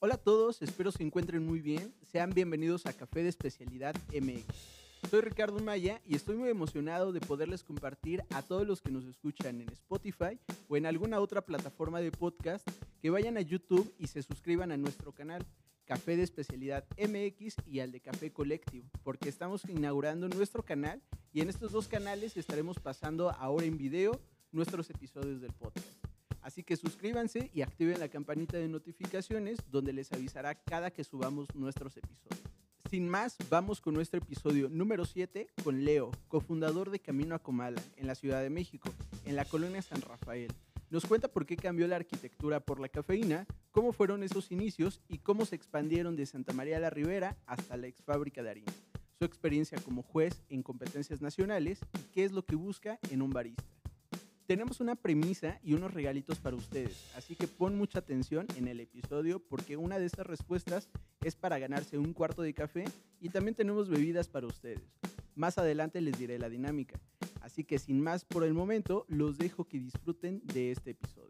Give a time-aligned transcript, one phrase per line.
[0.00, 1.92] Hola a todos, espero se encuentren muy bien.
[2.04, 4.44] Sean bienvenidos a Café de Especialidad MX.
[5.10, 9.06] Soy Ricardo Maya y estoy muy emocionado de poderles compartir a todos los que nos
[9.06, 10.38] escuchan en Spotify
[10.68, 12.64] o en alguna otra plataforma de podcast
[13.02, 15.44] que vayan a YouTube y se suscriban a nuestro canal
[15.84, 21.02] Café de Especialidad MX y al de Café Colectivo, porque estamos inaugurando nuestro canal
[21.32, 24.20] y en estos dos canales estaremos pasando ahora en video
[24.52, 25.97] nuestros episodios del podcast.
[26.48, 31.54] Así que suscríbanse y activen la campanita de notificaciones donde les avisará cada que subamos
[31.54, 32.42] nuestros episodios.
[32.88, 37.82] Sin más, vamos con nuestro episodio número 7 con Leo, cofundador de Camino a Comala,
[37.96, 38.88] en la Ciudad de México,
[39.26, 40.50] en la colonia San Rafael.
[40.88, 45.18] Nos cuenta por qué cambió la arquitectura por la cafeína, cómo fueron esos inicios y
[45.18, 48.72] cómo se expandieron de Santa María la Ribera hasta la ex fábrica de harina,
[49.18, 53.28] su experiencia como juez en competencias nacionales y qué es lo que busca en un
[53.28, 53.77] barista.
[54.48, 58.80] Tenemos una premisa y unos regalitos para ustedes, así que pon mucha atención en el
[58.80, 60.88] episodio porque una de estas respuestas
[61.20, 62.84] es para ganarse un cuarto de café
[63.20, 64.80] y también tenemos bebidas para ustedes.
[65.34, 66.98] Más adelante les diré la dinámica,
[67.42, 71.28] así que sin más por el momento, los dejo que disfruten de este episodio.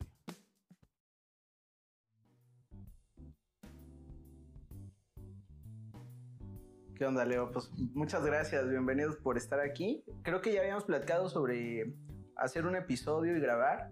[6.95, 7.51] ¿Qué onda, Leo?
[7.51, 10.05] Pues muchas gracias, bienvenidos por estar aquí.
[10.23, 11.97] Creo que ya habíamos platicado sobre
[12.39, 13.91] hacer un episodio y grabar.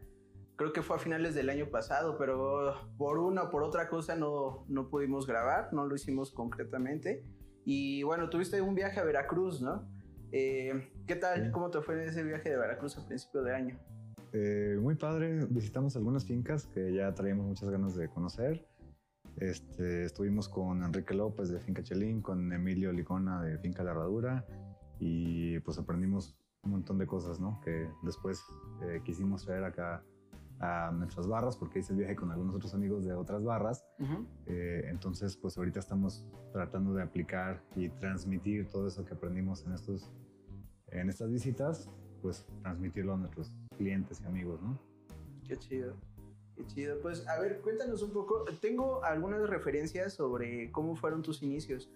[0.56, 4.16] Creo que fue a finales del año pasado, pero por una o por otra cosa
[4.16, 7.24] no, no pudimos grabar, no lo hicimos concretamente.
[7.64, 9.86] Y bueno, tuviste un viaje a Veracruz, ¿no?
[10.32, 11.50] Eh, ¿Qué tal?
[11.50, 13.78] ¿Cómo te fue ese viaje de Veracruz a principio de año?
[14.32, 18.66] Eh, muy padre, visitamos algunas fincas que ya traíamos muchas ganas de conocer.
[19.36, 24.46] Este, estuvimos con Enrique López de Finca Chelín, con Emilio Licona de Finca La Herradura
[24.98, 27.60] y pues aprendimos un montón de cosas, ¿no?
[27.62, 28.44] Que después
[28.82, 30.04] eh, quisimos traer acá
[30.60, 33.84] a nuestras barras porque hice el viaje con algunos otros amigos de otras barras.
[34.46, 39.72] Eh, entonces, pues ahorita estamos tratando de aplicar y transmitir todo eso que aprendimos en,
[39.72, 40.10] estos,
[40.88, 41.90] en estas visitas,
[42.22, 44.78] pues transmitirlo a nuestros clientes y amigos, ¿no?
[45.46, 45.94] Qué chido.
[46.54, 46.98] Qué chido.
[47.00, 48.44] Pues a ver, cuéntanos un poco.
[48.60, 51.90] Tengo algunas referencias sobre cómo fueron tus inicios.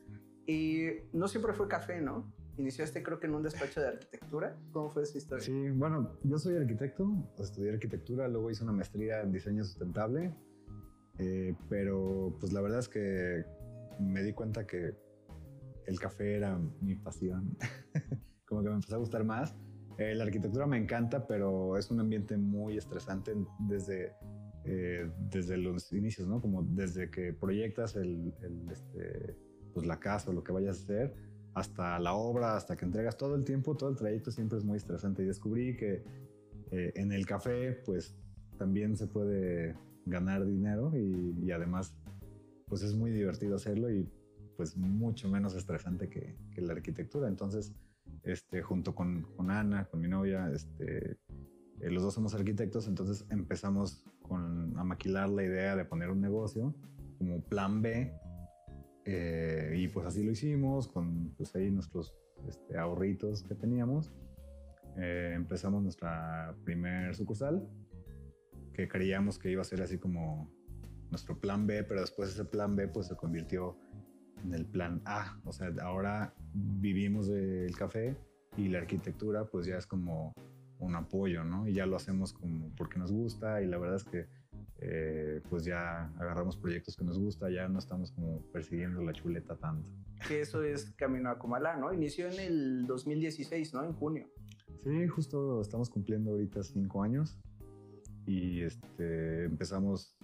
[0.47, 2.25] Y no siempre fue café, ¿no?
[2.57, 4.57] Iniciaste creo que en un despacho de arquitectura.
[4.73, 5.45] ¿Cómo fue esa historia?
[5.45, 10.35] Sí, bueno, yo soy arquitecto, estudié arquitectura, luego hice una maestría en diseño sustentable,
[11.19, 13.45] eh, pero pues la verdad es que
[13.99, 14.95] me di cuenta que
[15.87, 17.57] el café era mi pasión,
[18.47, 19.55] como que me empezó a gustar más.
[19.99, 24.15] Eh, la arquitectura me encanta, pero es un ambiente muy estresante desde,
[24.65, 26.41] eh, desde los inicios, ¿no?
[26.41, 29.37] Como desde que proyectas el, el este,
[29.75, 33.17] pues la casa o lo que vayas a hacer hasta la obra, hasta que entregas
[33.17, 35.23] todo el tiempo, todo el trayecto siempre es muy estresante.
[35.23, 36.03] Y descubrí que
[36.71, 38.15] eh, en el café, pues
[38.59, 41.95] también se puede ganar dinero y, además,
[42.67, 44.09] pues es muy divertido hacerlo y
[44.57, 47.27] pues mucho menos estresante que, la arquitectura.
[47.29, 47.73] Entonces,
[48.23, 51.17] este, junto con, con Ana, con mi novia, este,
[51.81, 56.21] eh, los dos somos arquitectos, entonces empezamos con, a maquilar la idea de poner un
[56.21, 56.75] negocio
[57.19, 58.13] como plan B
[59.13, 62.15] eh, y pues así lo hicimos, con pues ahí nuestros
[62.47, 64.13] este, ahorritos que teníamos.
[64.97, 67.69] Eh, empezamos nuestra primer sucursal,
[68.73, 70.49] que creíamos que iba a ser así como
[71.11, 73.77] nuestro plan B, pero después ese plan B pues se convirtió
[74.45, 75.41] en el plan A.
[75.45, 78.17] O sea, ahora vivimos del café
[78.57, 80.33] y la arquitectura pues ya es como
[80.79, 81.67] un apoyo, ¿no?
[81.67, 84.29] Y ya lo hacemos como porque nos gusta y la verdad es que
[84.83, 89.55] eh, pues ya agarramos proyectos que nos gusta, ya no estamos como persiguiendo la chuleta
[89.57, 89.87] tanto.
[90.27, 91.93] Que eso es Camino a Comalá, ¿no?
[91.93, 93.85] Inició en el 2016, ¿no?
[93.85, 94.27] En junio.
[94.83, 97.39] Sí, justo estamos cumpliendo ahorita cinco años
[98.27, 100.17] y este, empezamos,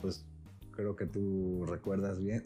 [0.00, 0.26] pues
[0.72, 2.42] creo que tú recuerdas bien.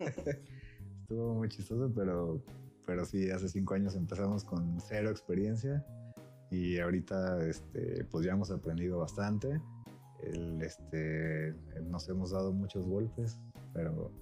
[1.02, 2.42] Estuvo muy chistoso, pero,
[2.84, 5.86] pero sí, hace cinco años empezamos con cero experiencia
[6.50, 9.60] y ahorita este, pues ya hemos aprendido bastante
[10.22, 13.40] el, este, nos hemos dado muchos golpes,
[13.72, 14.12] pero,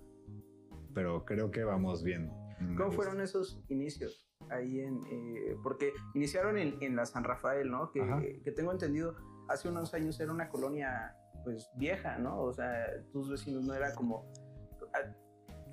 [0.94, 2.31] pero creo que vamos bien.
[2.76, 4.29] ¿Cómo fueron esos inicios?
[4.50, 7.91] Ahí en, eh, porque iniciaron en, en, la San Rafael, ¿no?
[7.91, 9.17] Que, que, tengo entendido,
[9.49, 12.41] hace unos años era una colonia, pues, vieja, ¿no?
[12.41, 14.31] O sea, tus vecinos no era como,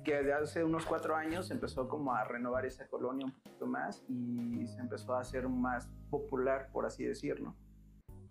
[0.02, 4.04] que de hace unos cuatro años empezó como a renovar esa colonia un poquito más
[4.08, 7.54] y se empezó a hacer más popular, por así decirlo.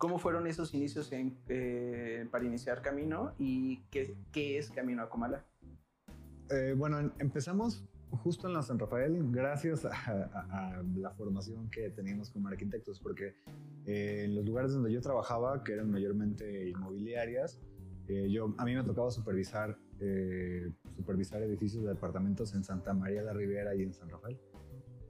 [0.02, 5.46] ¿Cómo fueron esos inicios eh, para iniciar Camino y qué, qué es Camino a Comala?
[6.50, 12.48] Eh, bueno, empezamos justo en la San Rafael gracias a, la formación que teníamos como
[12.48, 13.36] arquitectos, porque
[13.86, 17.60] eh, en los lugares donde yo trabajaba, que eran mayormente inmobiliarias,
[18.08, 23.34] yo, a mí me tocaba supervisar eh, supervisar edificios de departamentos en Santa María la
[23.34, 24.36] Ribera y en San Rafael.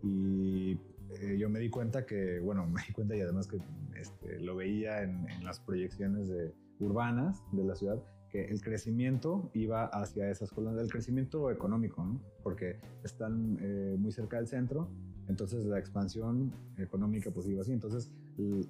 [0.04, 0.78] Y
[1.20, 3.60] eh, yo me di cuenta que, bueno, me di cuenta y además que
[3.96, 9.86] este, lo veía en, las proyecciones de, urbanas de la ciudad, que el crecimiento iba
[9.86, 12.22] hacia esas colonias, el crecimiento económico, ¿no?
[12.44, 14.90] porque están eh, muy cerca del centro,
[15.28, 18.12] entonces la expansión económica pues iba así, entonces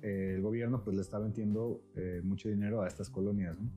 [0.01, 1.81] el, gobierno pues le estaba metiendo
[2.23, 3.57] mucho dinero a estas colonias.
[3.59, 3.69] ¿no?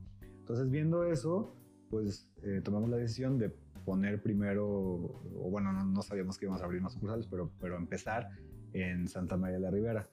[0.45, 1.55] Entonces viendo eso,
[1.89, 3.49] pues eh, tomamos la decisión de
[3.83, 8.29] poner primero, o bueno, no, sabíamos que íbamos a abrir más sucursales, pero, pero empezar
[8.75, 10.09] en Santa María de la Ribera.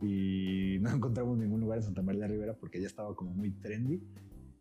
[0.00, 3.32] Y no encontramos ningún lugar en Santa María de la Ribera porque ya estaba como
[3.32, 4.02] muy trendy.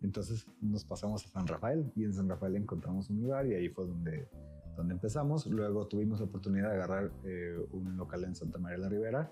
[0.02, 3.70] Entonces nos pasamos a San Rafael y en San Rafael encontramos un lugar y ahí
[3.70, 4.28] fue donde,
[4.76, 5.48] donde empezamos.
[5.48, 9.32] Luego tuvimos la oportunidad de agarrar eh, un local en Santa María de la Ribera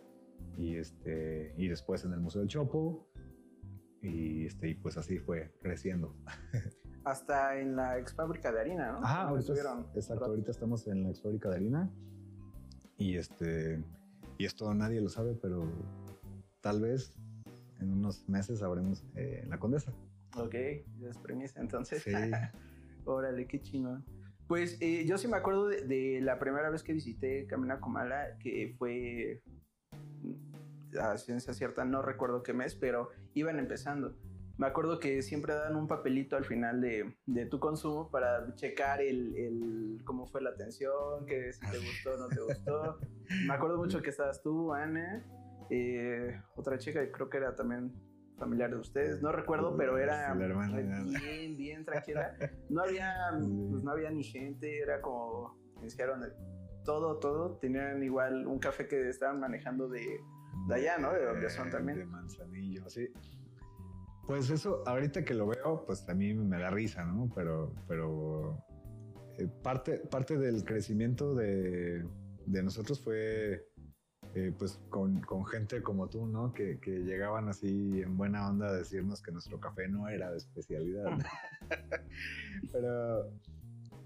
[0.58, 3.08] y, este, y después en el Museo del Chopo.
[4.02, 6.16] Y, este, y pues así fue creciendo.
[7.04, 8.98] hasta en la ex fábrica de harina, ¿no?
[8.98, 9.54] Ajá, ahorita,
[9.94, 11.92] exacto, ahorita estamos en la ex fábrica de harina
[12.98, 13.84] y este
[14.38, 15.70] y esto nadie lo sabe, pero
[16.62, 17.16] tal vez
[17.80, 19.94] en unos meses sabremos eh, la condesa.
[20.38, 20.54] Ok,
[21.00, 22.04] ya es premisa entonces.
[22.04, 22.12] Sí.
[23.06, 24.06] Órale, qué chingón.
[24.48, 28.76] Pues eh, yo sí me acuerdo de, la primera vez que visité Camina Comala, que
[28.78, 29.42] fue
[31.00, 34.16] a ciencia cierta, no recuerdo qué mes, pero iban empezando
[34.58, 39.02] me acuerdo que siempre dan un papelito al final de, de tu consumo para checar
[39.02, 43.00] el, el, cómo fue la atención, que si te gustó o no te gustó.
[43.48, 45.24] me acuerdo mucho que estabas tú, Ana,
[45.70, 47.94] eh, otra chica, creo que era también
[48.38, 52.36] familiar de ustedes, no recuerdo, pero era bien, bien tranquila.
[52.70, 56.22] No había, pues no había ni gente, era como, iniciaron
[56.84, 60.20] todo, todo, tenían igual un café que estaban manejando de,
[60.68, 61.14] de allá, ¿no?
[61.14, 61.98] De donde son también.
[62.00, 63.08] De Manzanillo, sí.
[64.28, 67.30] Pues eso, ahorita que lo veo, pues a mí me da risa, ¿no?
[67.36, 68.58] Pero, pero
[69.38, 72.04] eh, parte, parte del crecimiento de,
[72.46, 73.68] de nosotros fue
[74.34, 76.54] eh, pues con, con, gente como tú, ¿no?
[76.54, 80.38] Que, que, llegaban así en buena onda a decirnos que nuestro café no era de
[80.38, 81.06] especialidad.
[82.72, 83.32] pero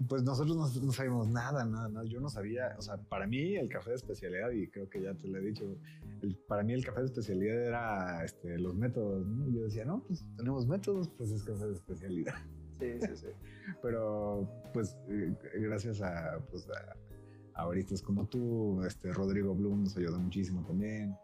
[0.08, 2.06] pues nosotros no, sabíamos nada, nada, nada.
[2.06, 5.14] Yo no sabía, o sea, para mí el café de especialidad, y creo que ya
[5.14, 5.76] te lo he dicho,
[6.48, 9.48] para mí el café de especialidad era este, los métodos, ¿no?
[9.50, 12.34] yo decía, no, pues tenemos métodos, pues es café de especialidad.
[12.78, 13.26] Sí, sí, sí.
[13.82, 16.96] Pero, pues, eh, gracias a, pues, a,
[18.04, 21.14] como tú, este, Rodrigo Blum nos ayudó muchísimo también.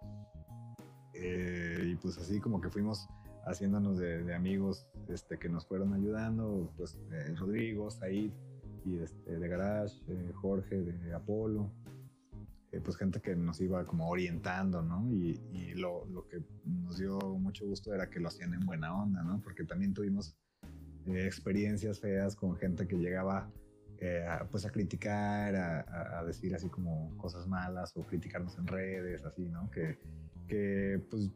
[1.15, 3.09] Eh, y pues así como que fuimos
[3.47, 8.33] haciéndonos de, amigos este, que nos fueron ayudando, pues eh, Rodrigo, Said,
[8.85, 11.71] y este, de Garage, eh, Jorge de Apolo,
[12.73, 15.11] eh, pues gente que nos iba como orientando, ¿no?
[15.12, 15.41] Y,
[15.75, 19.41] lo, que nos dio mucho gusto era que lo hacían en buena onda, ¿no?
[19.43, 20.37] Porque también tuvimos
[21.06, 23.49] experiencias feas con gente que llegaba
[24.51, 29.71] pues a criticar, a, decir así como cosas malas o criticarnos en redes, así, ¿no?
[29.71, 29.99] Que,
[30.47, 31.31] que pues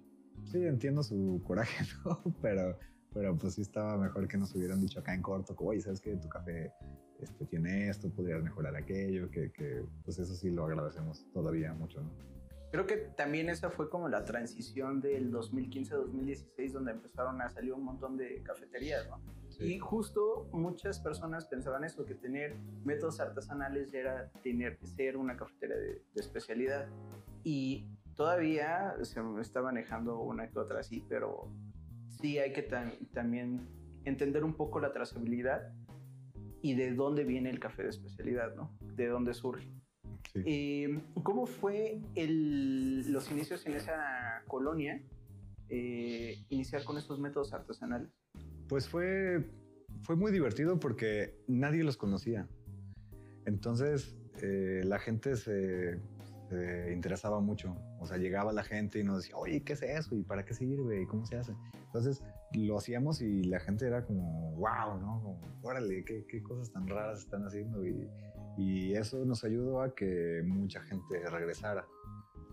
[0.45, 2.23] sí, entiendo su coraje, ¿no?
[2.43, 2.79] Pero,
[3.13, 6.01] pero pues sí estaba mejor que nos hubieran dicho acá en corto, como, oye, ¿sabes
[6.01, 6.17] qué?
[6.17, 6.73] Tu café
[7.21, 12.01] este, tiene esto, podrías mejorar aquello, que, que, pues eso sí lo agradecemos todavía mucho,
[12.01, 12.40] ¿no?
[12.71, 17.83] Creo que también esa fue como la transición del 2015-2016 donde empezaron a salir un
[17.83, 19.21] montón de cafeterías, ¿no?
[19.59, 25.37] Y justo muchas personas pensaban eso, que tener métodos artesanales era tener que ser una
[25.37, 26.89] cafetería de, especialidad.
[27.45, 31.49] Y todavía se está manejando una que otra así, pero
[32.09, 32.63] sí hay que
[33.13, 33.69] también
[34.05, 35.73] entender un poco la trazabilidad
[36.63, 38.77] y de dónde viene el café de especialidad, ¿no?
[38.81, 39.80] De dónde surge.
[40.35, 45.03] Eh, ¿Cómo fue el, los inicios en esa colonia,
[45.69, 48.11] eh, iniciar con estos métodos artesanales?
[48.69, 49.45] Pues fue,
[50.03, 52.49] fue muy divertido porque nadie los conocía.
[53.47, 55.99] Entonces eh, la gente se,
[56.49, 57.77] se, interesaba mucho.
[57.99, 60.15] O sea, llegaba la gente y nos decía, oye, ¿qué es eso?
[60.15, 61.03] ¿Y para qué sirve?
[61.03, 61.55] ¿Y cómo se hace?
[61.87, 62.23] Entonces
[62.53, 65.21] lo hacíamos y la gente era como, wow, ¿no?
[65.23, 67.85] Como, órale, qué, qué cosas tan raras están haciendo.
[67.85, 68.09] Y,
[68.57, 71.87] y, eso nos ayudó a que mucha gente regresara.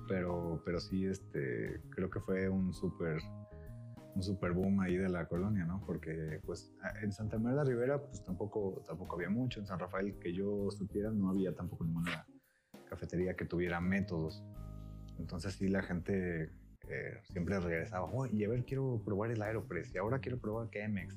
[0.07, 3.19] Pero, pero sí, este, creo que fue un súper
[4.17, 5.79] un super boom ahí de la colonia, ¿no?
[5.85, 6.73] Porque pues
[7.03, 10.33] en Santa María de la Ribera pues tampoco, tampoco había mucho, en San Rafael que
[10.33, 12.25] yo supiera no había tampoco ninguna
[12.89, 14.43] cafetería que tuviera métodos.
[15.19, 16.49] Entonces sí la gente
[16.89, 21.15] eh, siempre regresaba, y a ver, quiero probar el Aeropress, y ahora quiero probar Chemex,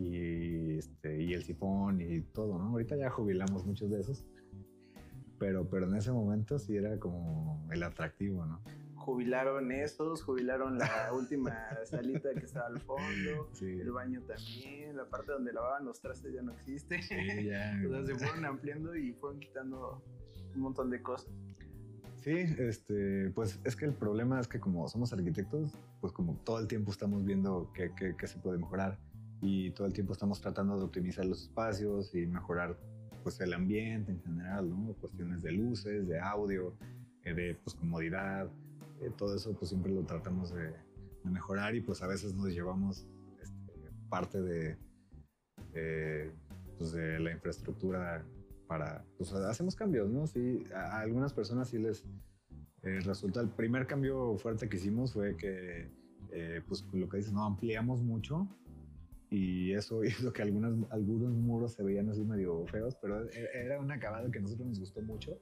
[0.00, 2.70] y, este, y el sifón, y todo, ¿no?
[2.70, 4.24] Ahorita ya jubilamos muchos de esos,
[5.38, 8.60] pero, pero en ese momento sí era como el atractivo, ¿no?
[9.00, 11.52] jubilaron esos, jubilaron la última
[11.84, 16.42] salita que estaba al fondo, el baño también, la parte donde lavaban los trastes ya
[16.42, 17.02] no existe.
[17.02, 17.80] Sí, ya.
[17.86, 20.02] o sea, se fueron ampliando y fueron quitando
[20.54, 21.32] un montón de cosas.
[22.22, 26.58] Sí, este, pues es que el problema es que como somos arquitectos, pues como todo
[26.58, 28.98] el tiempo estamos viendo qué, qué, se puede mejorar
[29.40, 32.78] y todo el tiempo estamos tratando de optimizar los espacios y mejorar
[33.22, 34.94] pues el ambiente en general, ¿no?
[34.94, 36.74] Cuestiones de luces, de audio,
[37.24, 38.50] eh, de pues comodidad,
[39.00, 40.72] eh, todo eso pues siempre lo tratamos de,
[41.22, 43.06] mejorar y pues a veces nos llevamos
[43.42, 44.78] este, parte de,
[46.78, 48.24] pues de la infraestructura
[48.66, 50.26] para, pues hacemos cambios, ¿no?
[50.26, 52.06] Sí, a, algunas personas sí les
[52.82, 55.90] eh, resulta, el primer cambio fuerte que hicimos fue que,
[56.30, 58.48] eh, pues lo que dices, no, ampliamos mucho
[59.30, 63.80] y eso hizo que algunas, algunos muros se veían así medio feos, pero e, era
[63.80, 65.38] un acabado que a nosotros nos gustó mucho,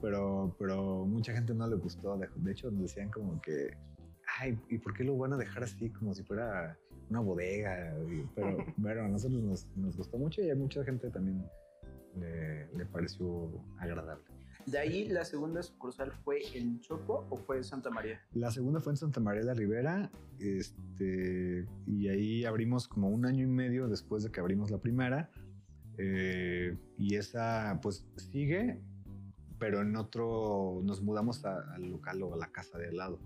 [0.00, 3.76] pero, pero mucha gente no le gustó, de, hecho nos decían como que,
[4.38, 6.78] ay, ¿y por qué lo van a dejar así como si fuera
[7.08, 7.96] una bodega?
[8.34, 11.42] Pero, bueno, a nosotros nos, nos gustó mucho y hay mucha gente también
[12.16, 14.24] le, pareció agradable.
[14.66, 18.20] ¿De ahí la segunda sucursal fue en Chopo o fue en Santa María?
[18.32, 23.26] La segunda fue en Santa María de la Ribera, este, y ahí abrimos como un
[23.26, 25.30] año y medio después de que abrimos la primera,
[25.98, 28.80] eh, y esa pues sigue,
[29.58, 33.20] pero en otro nos mudamos al local o a la casa de al lado.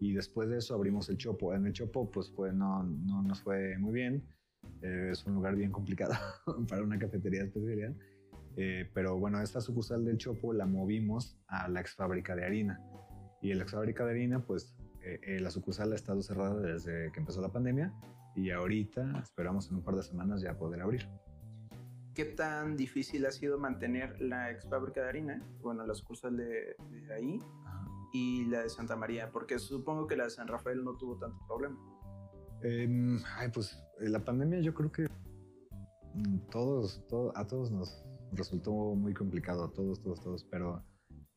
[0.00, 1.54] Y después de eso abrimos el Chopo.
[1.54, 4.24] En el Chopo pues fue, no, no nos fue muy bien
[4.82, 6.14] eh, es un lugar bien complicado
[6.68, 7.96] para una cafetería especial.
[8.60, 12.82] Eh, pero bueno, esta sucursal del Chopo la movimos a la ex fábrica de harina.
[13.40, 17.20] Y la ex fábrica de harina, pues eh, la sucursal ha estado cerrada desde que
[17.20, 17.94] empezó la pandemia
[18.34, 21.08] y ahorita esperamos en un par de semanas ya poder abrir.
[22.14, 25.42] ¿Qué tan difícil ha sido mantener la ex fábrica de harina?
[25.62, 26.74] Bueno, la sucursal de,
[27.14, 27.40] ahí
[28.12, 31.38] y la de Santa María, porque supongo que la de San Rafael no tuvo tanto
[31.46, 31.78] problema.
[32.62, 35.06] Em, ay, pues eh, la pandemia yo creo que
[36.14, 37.04] mm, todos,
[37.36, 40.84] a todos nos resultó muy complicado, a todos, todos, todos, pero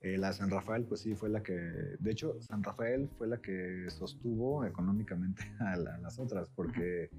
[0.01, 3.41] eh, la San Rafael pues sí fue la que, de hecho San Rafael fue la
[3.41, 7.09] que sostuvo económicamente a, las otras, porque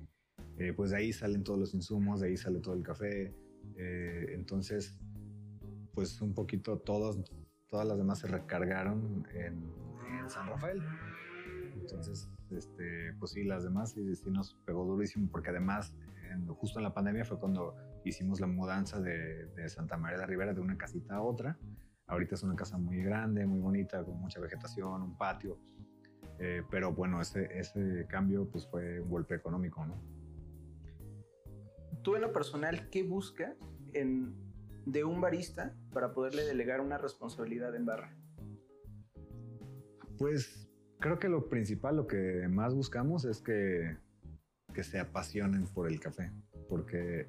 [0.59, 3.35] eh, pues de ahí salen todos los insumos, de ahí sale todo el café,
[3.77, 4.99] entonces
[5.95, 7.19] pues un poquito todos,
[7.69, 9.63] todas las demás se recargaron en,
[10.21, 10.83] en San Rafael.
[11.75, 15.95] Entonces este, pues sí, las demás sí, sí, nos pegó durísimo porque además
[16.57, 20.61] justo en la pandemia fue cuando hicimos la mudanza de, Santa María de Rivera de
[20.61, 21.59] una casita a otra.
[22.07, 25.59] Ahorita es una casa muy grande, muy bonita, con mucha vegetación, un patio.
[26.39, 30.03] Eh, pero bueno, ese, ese cambio pues fue un golpe económico, ¿no?
[32.03, 33.55] Tú en lo personal, ¿qué buscas
[33.93, 34.35] en,
[34.87, 38.17] de un barista para poderle delegar una responsabilidad en barra?
[40.19, 40.69] Pues
[40.99, 43.97] creo que lo principal, lo que más buscamos es que,
[44.73, 46.33] que se apasionen por el café,
[46.69, 47.29] porque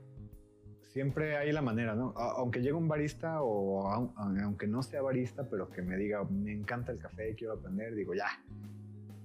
[0.94, 2.14] siempre hay la manera, ¿no?
[2.16, 6.92] Aunque llegue un barista o aunque no sea barista, pero que me diga, me encanta
[6.92, 8.28] el café, quiero aprender, digo, ya,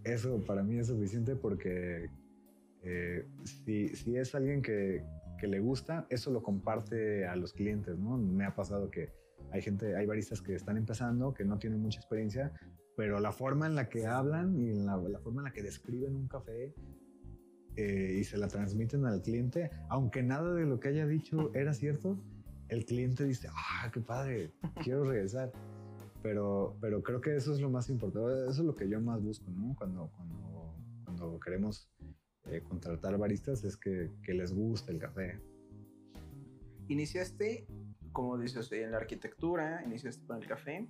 [0.03, 2.09] eso para mí es suficiente porque
[2.83, 5.05] eh, si, si, es alguien que,
[5.39, 8.17] que, le gusta, eso lo comparte a los clientes, ¿no?
[8.17, 9.13] Me ha pasado que
[9.53, 12.51] hay gente, hay baristas que están empezando, que no tienen mucha experiencia,
[12.97, 16.29] pero la forma en la que hablan y la, forma en la que describen un
[16.29, 16.75] café
[17.77, 21.73] eh, y se la transmiten al cliente, aunque nada de lo que haya dicho era
[21.75, 22.19] cierto,
[22.69, 25.53] el cliente dice, ah, qué padre, quiero regresar.
[26.23, 29.23] Pero, pero creo que eso es lo más importante, eso es lo que yo más
[29.23, 29.77] busco, ¿no?
[29.77, 31.89] Cuando, cuando, cuando queremos
[32.47, 35.41] eh, contratar baristas es que, que les guste el café.
[36.89, 37.67] Iniciaste,
[38.13, 40.89] como dices, en la arquitectura, iniciaste con el café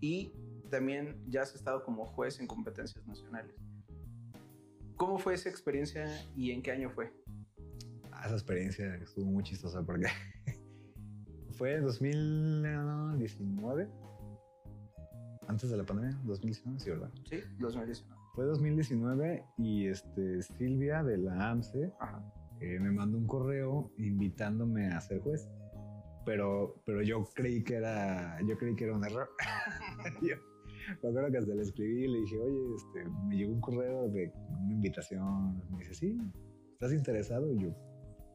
[0.00, 0.32] y
[0.70, 3.54] también ya has estado como juez en competencias nacionales.
[4.98, 7.12] ¿Cómo fue esa experiencia y en qué año fue?
[8.10, 10.08] Ah, esa experiencia estuvo muy chistosa porque
[11.56, 13.88] fue en 2019,
[15.46, 17.12] antes de la pandemia, 2019, sí, ¿verdad?
[17.30, 18.20] Sí, 2019.
[18.34, 21.92] Fue 2019 y este, Silvia de la AMSE
[22.60, 25.48] eh, me mandó un correo invitándome a ser juez.
[26.26, 29.30] Pero, pero yo creí que era, yo creí que era un error.
[31.02, 34.08] me acuerdo que hasta le escribí y le dije, oye, este, me llegó un correo
[34.08, 35.62] de una invitación.
[35.70, 36.18] Me dice, sí,
[36.72, 37.52] ¿estás interesado?
[37.52, 37.74] Y yo,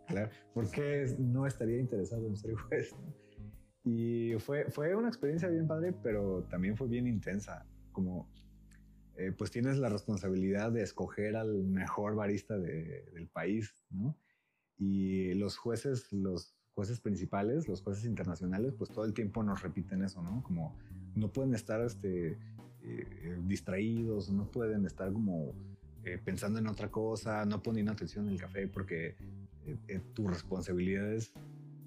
[0.08, 2.96] claro, ¿por qué no estaría interesado en ser juez?
[3.86, 7.66] Y fue, fue una experiencia bien padre, pero también fue bien intensa.
[7.92, 8.32] Como,
[9.18, 14.18] eh, pues tienes la responsabilidad de escoger al mejor barista del país, ¿no?
[14.78, 20.02] Y los jueces, los jueces principales, los jueces internacionales, pues todo el tiempo nos repiten
[20.02, 20.42] eso, ¿no?
[20.44, 20.78] Como
[21.16, 22.38] no pueden estar este,
[22.84, 25.54] eh, distraídos, no pueden estar como
[26.04, 29.16] eh, pensando en otra cosa, no poniendo atención en el café porque
[30.14, 31.32] tu responsabilidad es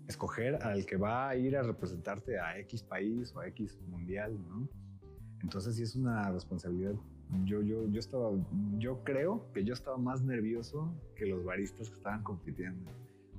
[0.08, 4.36] escoger al que va a ir a representarte a X país o a X mundial,
[4.48, 4.68] ¿no?
[5.42, 6.94] Entonces sí es una responsabilidad.
[7.44, 8.30] Yo, yo, yo estaba,
[8.78, 12.90] yo creo que yo estaba más nervioso que los baristas que estaban compitiendo,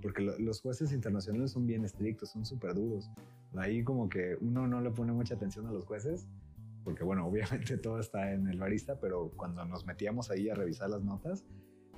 [0.02, 3.10] porque los jueces internacionales son bien estrictos, son súper duros.
[3.56, 6.28] Ahí como que uno no le pone mucha atención a los jueces,
[6.84, 10.90] porque bueno, obviamente todo está en el barista, pero cuando nos metíamos ahí a revisar
[10.90, 11.46] las notas,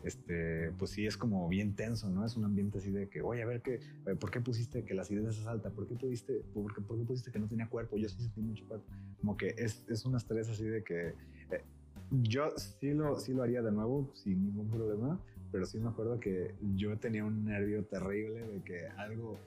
[0.04, 2.26] este, pues sí es como bien tenso, ¿no?
[2.26, 3.76] Es un ambiente así de que, oye, a ver, qué,
[4.06, 5.72] eh, ¿por qué pusiste que la acidez es alta?
[5.72, 7.98] ¿Por qué, pusiste, por, qué, pusiste que no tenía cuerpo?
[7.98, 8.86] Yo sí sentí mucho cuerpo.
[9.20, 11.10] Como que es, es un estrés así de que
[11.52, 11.64] eh,
[12.12, 15.20] yo sí lo, sí lo haría de nuevo sin ningún problema,
[15.52, 19.38] pero sí me acuerdo que yo tenía un nervio terrible de que algo,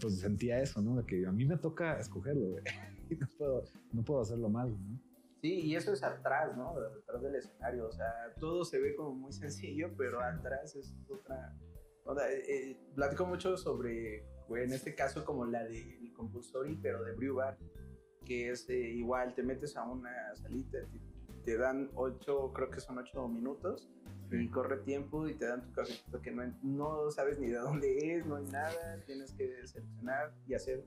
[0.00, 0.96] pues sentía eso, ¿no?
[0.96, 2.56] De que a mí me toca escogerlo,
[3.10, 4.98] y no puedo, no puedo hacerlo mal, ¿no?
[5.40, 6.70] Sí, y eso es atrás, ¿no?
[6.70, 7.86] Atrás del escenario.
[7.86, 11.56] O sea, todo se ve como muy sencillo, pero atrás es otra.
[12.04, 17.04] O sea, eh, eh, platico mucho sobre, en este caso, como la del compulsory, pero
[17.04, 17.56] de Brew Bar,
[18.24, 20.78] que es eh, igual, te metes a una salita,
[21.44, 23.88] te, dan ocho, creo que son ocho minutos,
[24.30, 28.16] y corre tiempo y te dan tu cafecito que no, no sabes ni de dónde
[28.16, 30.84] es, no hay nada, tienes que seleccionar y hacer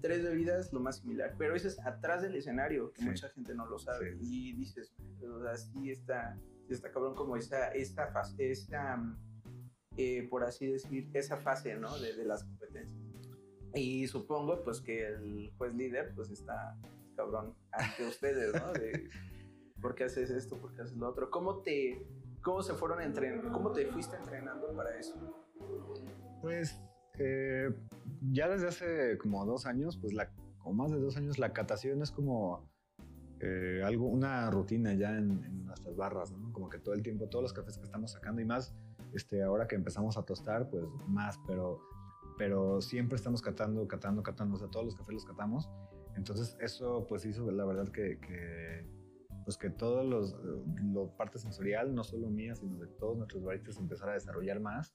[0.00, 3.66] tres bebidas lo más similar, pero eso es atrás del escenario, que mucha gente no
[3.66, 4.16] lo sabe.
[4.20, 6.38] Y dices, o sea, sí está,
[6.68, 9.00] está cabrón como esa, esta fase, esta,
[9.96, 11.98] eh, por así decir, esa fase, ¿no?
[11.98, 12.98] De, de, las competencias.
[13.74, 16.76] Y supongo, pues, que el juez líder, pues, está
[17.16, 18.72] cabrón ante ustedes, ¿no?
[18.72, 19.08] De,
[19.80, 20.56] ¿por qué haces esto?
[20.56, 21.30] ¿Por qué haces lo otro?
[21.30, 22.06] ¿Cómo te,
[22.42, 23.52] cómo se fueron entrenando?
[23.52, 25.14] ¿Cómo te fuiste entrenando para eso?
[26.40, 26.80] Pues
[27.18, 27.70] eh,
[28.32, 30.30] ya desde hace como dos años, pues la,
[30.64, 32.68] o más de dos años, la catación es como
[33.40, 36.52] eh, algo, una rutina ya en, nuestras barras, ¿no?
[36.52, 38.74] Como que todo el tiempo, todos los cafés que estamos sacando y más,
[39.14, 41.80] este, ahora que empezamos a tostar, pues más, pero,
[42.38, 45.70] pero siempre estamos catando, catando, catando, o sea, todos los cafés los catamos.
[46.16, 48.84] Entonces eso pues hizo la verdad que, que
[49.50, 50.36] pues que todos los,
[50.92, 54.94] lo parte sensorial, no solo mía, sino de todos nuestros baristas empezar a desarrollar más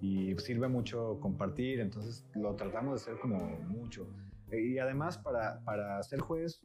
[0.00, 4.06] y sirve mucho compartir, entonces lo tratamos de hacer como mucho.
[4.52, 6.62] Y además para, para ser juez,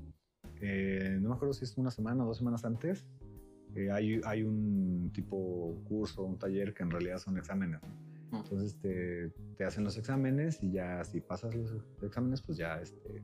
[0.62, 3.08] eh, no me acuerdo si es una semana o dos semanas antes,
[3.73, 7.82] eh, hay, hay, un tipo curso, un taller que en realidad son exámenes.
[8.32, 13.23] Entonces te, te, hacen los exámenes y ya si pasas los exámenes, pues ya, este,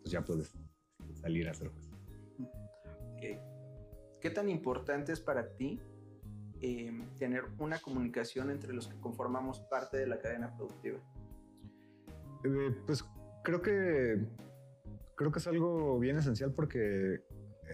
[0.00, 0.54] pues ya puedes
[1.20, 1.89] salir a ser juez.
[3.20, 5.80] ¿Qué tan importante es para ti
[6.62, 10.98] Em, tener una comunicación entre los que conformamos parte de la cadena productiva?
[12.44, 13.02] Eh, pues
[13.42, 14.26] creo que
[15.16, 17.24] creo que es algo bien esencial porque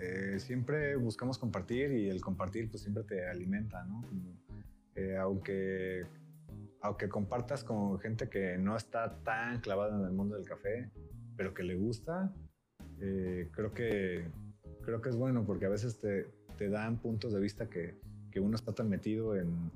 [0.00, 4.02] eh, siempre buscamos compartir y el compartir pues siempre te alimenta, ¿no?
[4.94, 6.06] Eh, aunque
[6.80, 10.92] aunque compartas con gente que no está tan clavada en el mundo del café,
[11.36, 12.32] pero que le gusta,
[12.98, 14.30] creo que
[14.86, 17.96] creo que es bueno porque a veces te, te dan puntos de vista que,
[18.30, 19.72] que uno está tan metido en,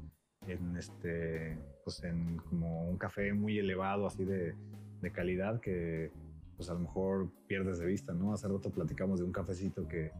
[0.47, 4.55] en este, pues en como un café muy elevado, así de,
[5.03, 6.13] de, calidad, que
[6.57, 8.33] pues a lo mejor pierdes de vista, ¿no?
[8.33, 10.13] Hace rato platicamos de un cafecito que,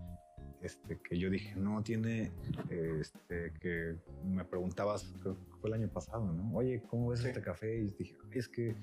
[0.61, 2.33] este, que yo dije, no, tiene,
[2.71, 6.53] este, que me preguntabas, creo que fue el año pasado, ¿no?
[6.53, 7.79] Oye, ¿cómo ves este café?
[7.79, 8.75] Y dije, es que,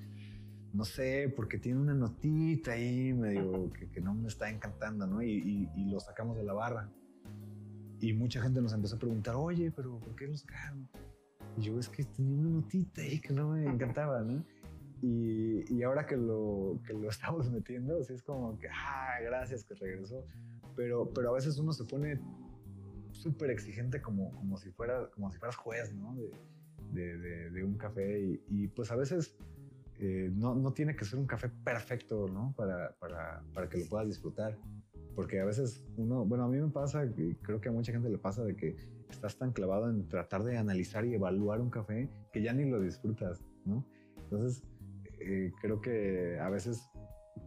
[0.72, 5.22] no sé, porque tiene una notita ahí medio que, que no me está encantando, ¿no?
[5.22, 6.90] Y, y, y, lo sacamos de la barra.
[8.00, 10.88] Y mucha gente nos empezó a preguntar, oye, pero ¿por qué los sacaron?
[11.56, 14.44] Y yo, es que tenía una notita ahí que no me encantaba, ¿no?
[15.00, 19.64] Y, y, ahora que lo, que lo estamos metiendo, así es como que, ah, gracias
[19.64, 20.24] que regresó.
[20.76, 22.20] Pero, pero a veces uno se pone
[23.12, 26.14] súper exigente como, como, si fuera, como si fueras juez, ¿no?
[26.92, 28.40] De, de, de, un café.
[28.48, 29.36] Y, pues a veces
[30.00, 32.54] eh, no, no, tiene que ser un café perfecto, ¿no?
[32.56, 34.56] Para, para, para que lo puedas disfrutar
[35.18, 38.08] porque a veces uno, bueno, a mí me pasa, y creo que a mucha gente
[38.08, 38.76] le pasa de que
[39.10, 42.80] estás tan clavado en tratar de analizar y evaluar un café que ya ni lo
[42.80, 43.84] disfrutas, ¿no?
[44.16, 44.62] Entonces,
[45.18, 46.88] eh, creo que a veces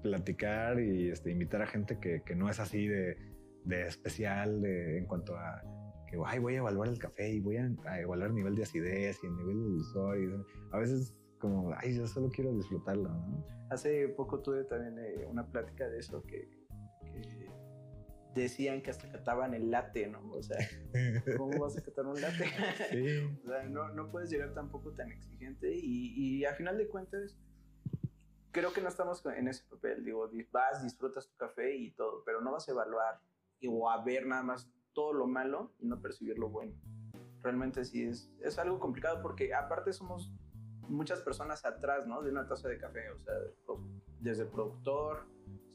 [0.03, 3.15] platicar y este, invitar a gente que, que no es así de,
[3.63, 5.61] de especial en cuanto a
[6.07, 9.17] que Ay, voy a evaluar el café y voy a, evaluar el nivel de acidez
[9.23, 10.19] y el nivel de dulzor.
[10.19, 10.29] Y,
[10.71, 13.43] a veces como, ay, yo solo quiero disfrutarlo, ¿no?
[13.69, 16.61] Hace poco tuve también eh, una plática de eso, que
[18.33, 20.21] decían que hasta cataban el latte, ¿no?
[20.31, 20.57] O sea,
[21.37, 22.45] ¿cómo vas a catar un latte?
[22.89, 23.39] Sí.
[23.43, 27.37] o sea, no, no, puedes llegar tampoco tan exigente y, y, a final de cuentas,
[28.51, 30.05] creo que no estamos en ese papel.
[30.05, 33.19] Digo, vas, disfrutas tu café y todo, pero no vas a evaluar
[33.67, 36.73] o a ver nada más todo lo malo y no percibir lo bueno.
[37.41, 40.31] Realmente sí es, es algo complicado porque aparte somos
[40.91, 42.21] muchas personas atrás, ¿no?
[42.21, 43.33] De una taza de café, o sea,
[44.19, 45.25] desde el productor,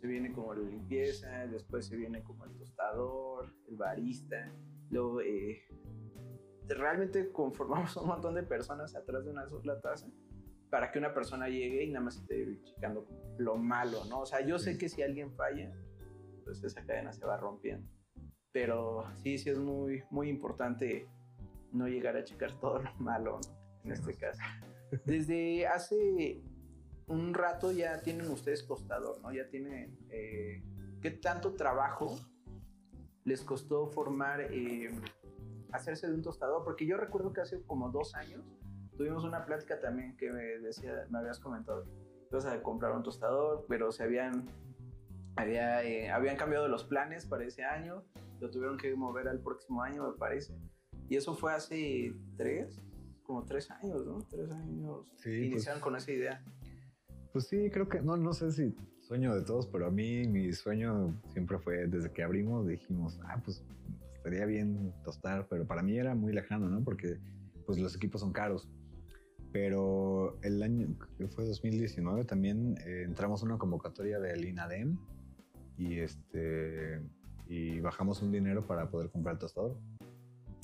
[0.00, 4.52] se viene como la limpieza, después se viene como el tostador, el barista,
[4.90, 5.62] luego eh,
[6.68, 10.06] realmente conformamos un montón de personas atrás de una sola taza
[10.70, 13.06] para que una persona llegue y nada más esté checando
[13.38, 14.20] lo malo, ¿no?
[14.20, 15.72] O sea, yo sé que si alguien falla,
[16.44, 17.88] pues esa cadena se va rompiendo.
[18.52, 21.08] Pero sí, sí es muy, muy importante
[21.72, 23.56] no llegar a checar todo lo malo, ¿no?
[23.84, 24.42] En este caso.
[25.04, 26.42] Desde hace
[27.06, 29.32] un rato ya tienen ustedes tostador, ¿no?
[29.32, 29.96] Ya tienen...
[30.10, 30.62] Eh,
[31.00, 32.18] ¿Qué tanto trabajo
[33.24, 34.90] les costó formar, eh,
[35.72, 36.64] hacerse de un tostador?
[36.64, 38.44] Porque yo recuerdo que hace como dos años
[38.96, 41.84] tuvimos una plática también que me decía, me habías comentado,
[42.30, 44.46] ibas a comprar un tostador, pero se habían,
[45.36, 48.04] había, eh, habían cambiado los planes para ese año,
[48.40, 50.54] lo tuvieron que mover al próximo año, me parece.
[51.08, 52.80] Y eso fue hace tres,
[53.26, 54.18] como tres años, ¿no?
[54.30, 56.44] Tres años sí, pues iniciaron con esa idea.
[57.32, 60.52] Pues sí, creo que, no, no sé si sueño de todos, pero a mí mi
[60.52, 63.62] sueño siempre fue, desde que abrimos, dijimos, ah, pues
[64.14, 66.82] estaría bien tostar, pero para mí era muy lejano, ¿no?
[66.82, 67.18] Porque
[67.66, 68.68] pues los equipos son caros.
[69.52, 74.98] Pero el año que fue 2019 también eh, entramos a una convocatoria del INADEM
[75.78, 77.00] y este
[77.48, 79.78] y bajamos un dinero para poder comprar el tostador.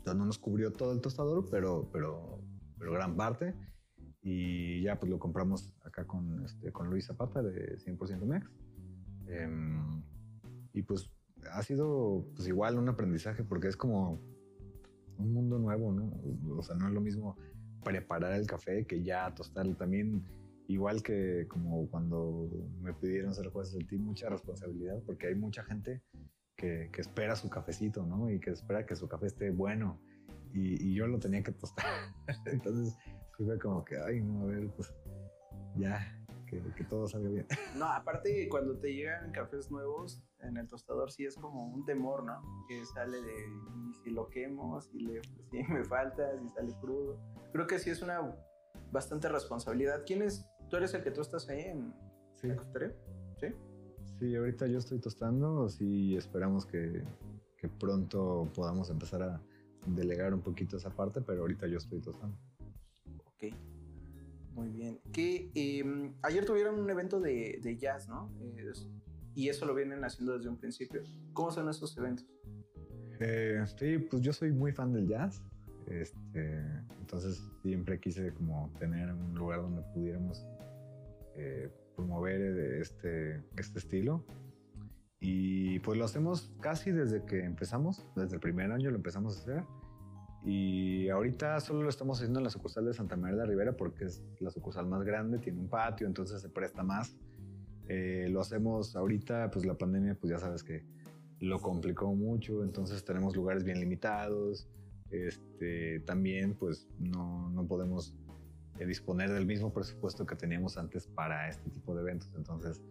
[0.02, 2.40] Entonces no nos cubrió todo el tostador, pero, pero,
[2.82, 3.54] pero gran parte.
[4.22, 8.50] Y ya pues lo compramos acá con, este, con Luis Zapata de 100% Mex.
[9.28, 10.02] Em,
[10.72, 11.08] y pues
[11.52, 14.20] ha sido pues igual un aprendizaje porque es como
[15.16, 16.12] un mundo nuevo, ¿no?
[16.56, 17.36] O sea, no es lo mismo
[17.84, 19.76] preparar el café que ya tostarlo.
[19.76, 20.24] También,
[20.66, 22.48] igual que como cuando
[22.80, 26.02] me pidieron ser del team, mucha responsabilidad porque hay mucha gente
[26.56, 28.28] que, que, espera su cafecito, ¿no?
[28.28, 30.00] Y que espera que su café esté bueno.
[30.52, 31.86] Y, y yo lo tenía que tostar.
[32.46, 32.96] Entonces,
[33.36, 34.94] fue como que, ay, no, a ver, pues
[35.76, 37.46] ya, que, que, todo salga bien.
[37.78, 42.24] No, aparte, cuando te llegan cafés nuevos en el tostador, sí es como un temor,
[42.24, 42.42] ¿no?
[42.68, 43.34] Que sale de,
[44.04, 47.18] si lo quemo, si, le, si me falta, si sale crudo
[47.52, 48.34] creo que sí es una
[48.90, 50.02] bastante responsabilidad.
[50.06, 50.44] ¿Quién es?
[50.68, 51.94] ¿Tú eres el que tú estás ahí en
[52.36, 52.48] sí.
[52.48, 52.96] la cafetería?
[53.38, 53.46] Sí.
[54.18, 57.04] Sí, ahorita yo estoy tostando, sí esperamos que,
[57.56, 59.42] que, pronto podamos empezar a
[59.86, 62.36] delegar un poquito esa parte, pero ahorita yo estoy tostando.
[63.24, 63.54] Ok,
[64.54, 65.00] muy bien.
[65.12, 68.30] Que eh, ayer tuvieron un evento de, de jazz, ¿no?
[68.40, 68.72] Eh,
[69.34, 71.02] y eso lo vienen haciendo desde un principio.
[71.32, 72.26] ¿Cómo son esos eventos?
[73.20, 75.42] Eh, sí, pues yo soy muy fan del jazz.
[75.86, 76.60] Este,
[77.00, 80.46] entonces siempre quise como tener un lugar donde pudiéramos
[81.36, 84.24] eh, promover eh, este, este estilo.
[85.24, 89.40] Y pues lo hacemos casi desde que empezamos, desde el primer año lo empezamos a
[89.40, 89.64] hacer.
[90.44, 94.06] Y ahorita solo lo estamos haciendo en la sucursal de Santa María de Rivera porque
[94.06, 97.16] es la sucursal más grande, tiene un patio, entonces se presta más.
[97.88, 100.84] Eh, lo hacemos ahorita, pues la pandemia, pues ya sabes que
[101.38, 104.68] lo complicó mucho, entonces tenemos lugares bien limitados.
[105.12, 108.12] Este, también pues no, no podemos
[108.80, 112.34] eh, disponer del mismo presupuesto que teníamos antes para este tipo de eventos.
[112.36, 112.82] Entonces,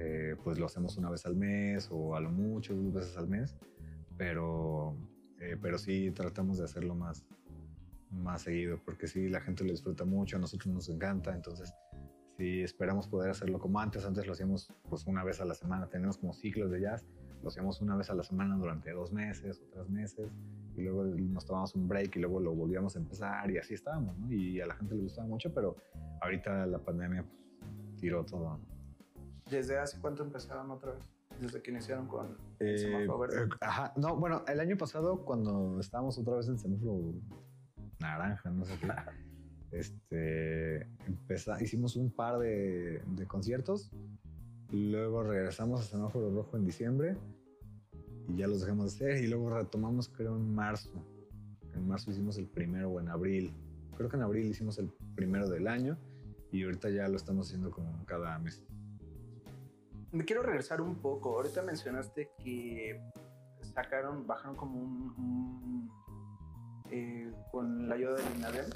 [0.00, 3.28] eh, pues lo hacemos una vez al mes o a lo mucho dos veces al
[3.28, 3.56] mes,
[4.16, 4.96] pero,
[5.40, 7.26] eh, pero sí tratamos de hacerlo más,
[8.10, 11.74] más seguido, porque sí, la gente lo disfruta mucho, a nosotros nos encanta, entonces
[12.36, 15.88] sí esperamos poder hacerlo como antes, antes lo hacíamos pues una vez a la semana,
[15.88, 17.04] tenemos como ciclos de jazz,
[17.42, 20.30] lo hacíamos una vez a la semana durante dos meses o tres meses,
[20.76, 24.16] y luego nos tomamos un break y luego lo volvíamos a empezar y así estábamos,
[24.16, 24.32] ¿no?
[24.32, 25.76] Y a la gente le gustaba mucho, pero
[26.20, 28.60] ahorita la pandemia pues, tiró todo.
[29.50, 31.04] ¿Desde hace cuánto empezaron otra vez?
[31.40, 33.44] Desde que iniciaron con el eh, semáforo verde.
[33.44, 37.14] Eh, ajá, no, bueno, el año pasado cuando estábamos otra vez en semáforo
[38.00, 38.88] naranja, no sé qué,
[39.70, 43.90] este, empezá, hicimos un par de, de conciertos,
[44.70, 47.16] luego regresamos a semáforo rojo en diciembre
[48.28, 50.90] y ya los dejamos de hacer y luego retomamos creo en marzo.
[51.74, 53.52] En marzo hicimos el primero o en abril.
[53.96, 55.96] Creo que en abril hicimos el primero del año
[56.52, 58.64] y ahorita ya lo estamos haciendo como cada mes.
[60.12, 61.36] Me quiero regresar un poco.
[61.36, 63.00] Ahorita mencionaste que
[63.74, 65.90] sacaron, bajaron como un,
[66.90, 68.70] eh, con la ayuda del INADEM,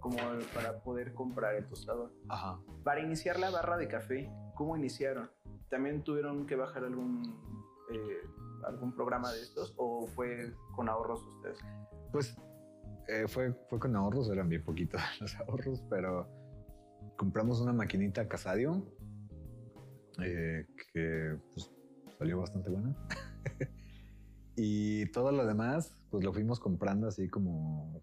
[0.00, 0.18] como
[0.54, 2.12] para poder comprar el tostador.
[2.28, 2.58] Ajá.
[2.82, 5.30] Para iniciar la barra de café, ¿cómo iniciaron?
[5.70, 7.22] ¿También tuvieron que bajar algún
[7.90, 8.20] eh,
[8.66, 11.58] algún programa de estos o fue con ahorros ustedes?
[12.12, 12.36] Pues
[13.08, 16.28] eh, fue, fue con ahorros, eran bien poquitos los ahorros, pero
[17.16, 18.84] compramos una maquinita Casadio
[20.22, 21.70] eh, que pues,
[22.18, 22.94] salió bastante buena.
[24.56, 28.02] Y todo lo demás, pues lo fuimos comprando así como,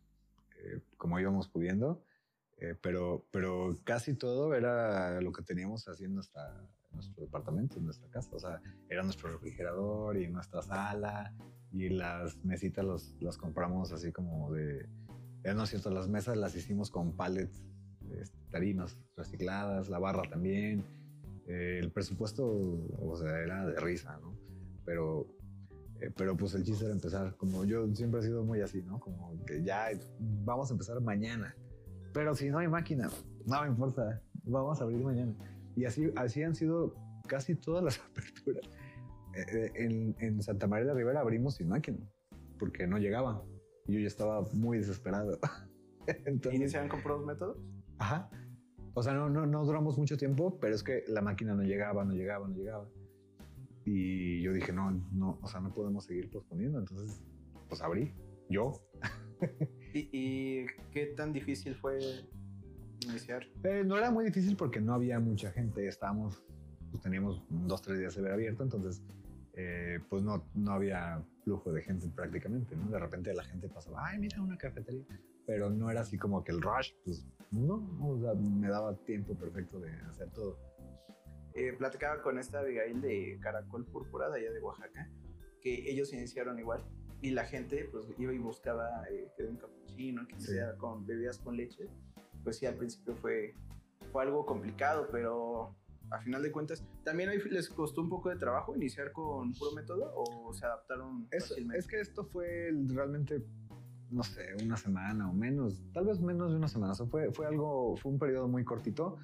[0.58, 2.04] eh, como íbamos pudiendo.
[2.58, 7.86] Eh, pero, pero casi todo era lo que teníamos así en nuestra, nuestro departamento, en
[7.86, 8.30] nuestra casa.
[8.34, 11.34] O sea, era nuestro refrigerador y nuestra sala
[11.71, 14.88] y las mesitas los, las compramos así como de...
[15.43, 17.63] Ya no es cierto, las mesas las hicimos con pallets,
[18.12, 20.86] este, tarimas recicladas, la barra también.
[21.52, 24.38] Eh, el presupuesto, o sea, era de risa, ¿no?
[24.86, 25.28] Pero,
[26.00, 29.02] eh, pero pues el chiste era empezar, como yo siempre he sido muy así, ¿no?
[29.02, 31.54] Como que ya vamos a empezar mañana.
[32.14, 33.10] Pero si no hay máquina,
[33.46, 35.34] no me importa, vamos a abrir mañana.
[35.76, 36.96] Y así, así han sido
[37.28, 38.66] casi todas las aperturas.
[39.36, 42.00] Eh, eh, en, en, Santa María de la Ribera abrimos sin máquina,
[42.60, 43.44] porque no llegaba.
[43.88, 45.38] Y yo ya estaba muy desesperado.
[46.26, 47.58] Entonces, ¿Iniciaron con puros métodos?
[47.98, 48.30] Ajá.
[48.93, 52.04] O sea, no, no, no duramos mucho tiempo, pero es que la máquina no llegaba,
[52.04, 52.88] no llegaba, no llegaba.
[53.86, 56.80] Y yo dije, no, no, o sea, no podemos seguir posponiendo.
[56.80, 57.21] Entonces,
[57.69, 58.13] pues abrí,
[58.49, 58.73] yo.
[59.93, 61.99] ¿Y, ¿Y, qué tan difícil fue
[63.08, 63.47] iniciar?
[63.63, 65.88] Eh, no era muy difícil porque no había mucha gente.
[65.88, 66.43] Estábamos,
[66.91, 69.01] pues teníamos dos, tres días de ver abierto, entonces
[69.54, 72.89] eh, pues no, no había flujo de gente prácticamente, ¿no?
[72.89, 75.06] De repente la gente pasaba, ay, mira una cafetería,
[75.45, 79.36] pero no era así como que el rush, pues no, o sea, me daba tiempo
[79.36, 80.58] perfecto de hacer todo.
[81.54, 85.10] Eh, platicaba con esta Abigail de Caracol Púrpura de allá de Oaxaca,
[85.62, 86.84] que ellos iniciaron igual
[87.21, 91.38] y la gente pues iba y buscaba eh, que un cappuccino, que sea con bebidas
[91.39, 91.89] con leche
[92.43, 93.54] pues sí, al principio fue,
[94.12, 95.75] fue algo complicado, pero
[96.10, 100.12] a final de cuentas, ¿también les costó un poco de trabajo iniciar con puro método
[100.15, 103.43] o se adaptaron es, Es que esto fue realmente,
[104.12, 106.93] no sé, una semana o menos, tal vez menos de una semana.
[106.93, 109.17] fue, fue algo, fue un periodo muy cortito,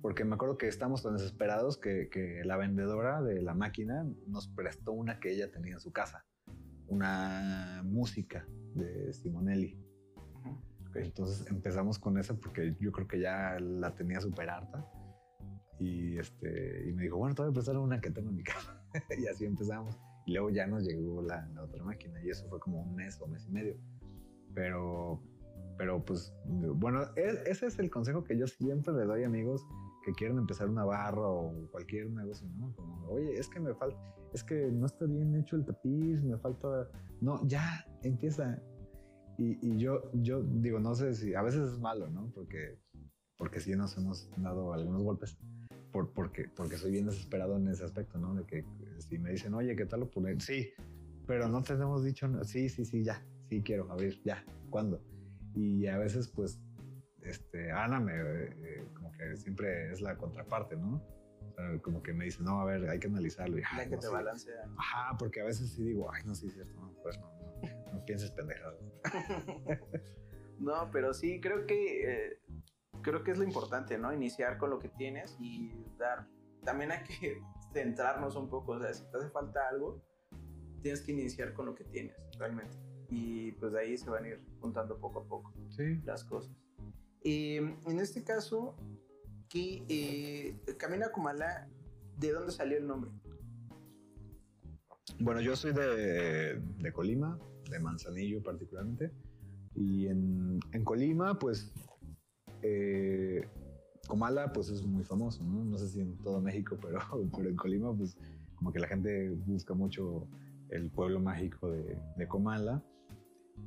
[0.00, 4.48] porque me acuerdo que estábamos tan desesperados que, que la vendedora de la máquina nos
[4.48, 6.24] prestó una que ella tenía en su casa,
[6.88, 9.78] una música de Simonelli.
[10.94, 14.86] Entonces empezamos con esa porque yo creo que ya la tenía súper harta.
[15.78, 18.44] Y, este, y me dijo, bueno, te voy a prestar una que tengo en mi
[18.44, 18.80] casa.
[19.18, 19.98] y así empezamos.
[20.26, 23.26] Y luego ya nos llegó la, otra máquina y eso fue como un mes o
[23.26, 23.76] mes y medio.
[24.54, 25.22] Pero,
[25.78, 29.66] pero pues, bueno, e, ese es el consejo que yo siempre le doy a amigos
[30.04, 32.74] que quieren empezar una barra o cualquier negocio, ¿no?
[32.74, 33.96] Como, oye, es que me falta,
[34.32, 36.88] es que no está bien hecho el tapiz, me falta,
[37.20, 38.60] no, ya, empieza,
[39.38, 42.30] y, yo, yo digo, no sé si a veces es malo, ¿no?
[42.34, 42.78] Porque,
[43.36, 45.36] porque sí nos hemos dado algunos golpes.
[45.90, 48.34] Por, porque, porque soy bien desesperado en ese aspecto, ¿no?
[48.34, 48.64] De que
[48.98, 50.40] si me dicen, oye, ¿qué tal lo poner?
[50.40, 50.70] Sí,
[51.26, 55.02] pero no te hemos dicho, sí, sí, sí, ya, sí quiero abrir, ya, ¿cuándo?
[55.54, 56.58] Y a veces, pues,
[57.20, 61.02] este, Ana me, eh, como que siempre es la contraparte, ¿no?
[61.50, 63.58] O sea, como que me dice, no, a ver, hay que analizarlo.
[63.58, 64.64] Y, que te balancea.
[64.78, 67.30] Ajá, porque a veces sí digo, ay, no, sí, es cierto, no, pues no,
[67.92, 68.78] no pienses pendejado.
[70.58, 72.38] no, pero sí, creo que eh,
[73.02, 74.14] creo que es lo importante, ¿no?
[74.14, 76.26] Iniciar con lo que tienes y dar.
[76.64, 77.42] También hay que
[77.74, 80.02] centrarnos un poco, o sea, si te hace falta algo,
[80.80, 82.91] tienes que iniciar con lo que tienes, realmente.
[83.12, 85.52] Y pues de ahí se van a ir juntando poco a poco
[86.06, 86.56] las cosas.
[87.22, 88.74] Y en este caso,
[89.50, 91.68] que eh, Camina Kumala,
[92.18, 93.10] ¿de dónde salió el nombre?
[95.20, 97.38] Bueno, yo soy de, de Colima,
[97.70, 99.12] de Manzanillo particularmente.
[99.74, 101.70] Y en, en Colima, pues,
[102.62, 103.46] eh,
[104.08, 105.64] Comala, pues es muy famoso, ¿no?
[105.64, 106.98] No sé si en todo México, pero,
[107.36, 108.16] pero en Colima, pues,
[108.54, 110.26] como que la gente busca mucho
[110.70, 112.82] el pueblo mágico de, de Comala.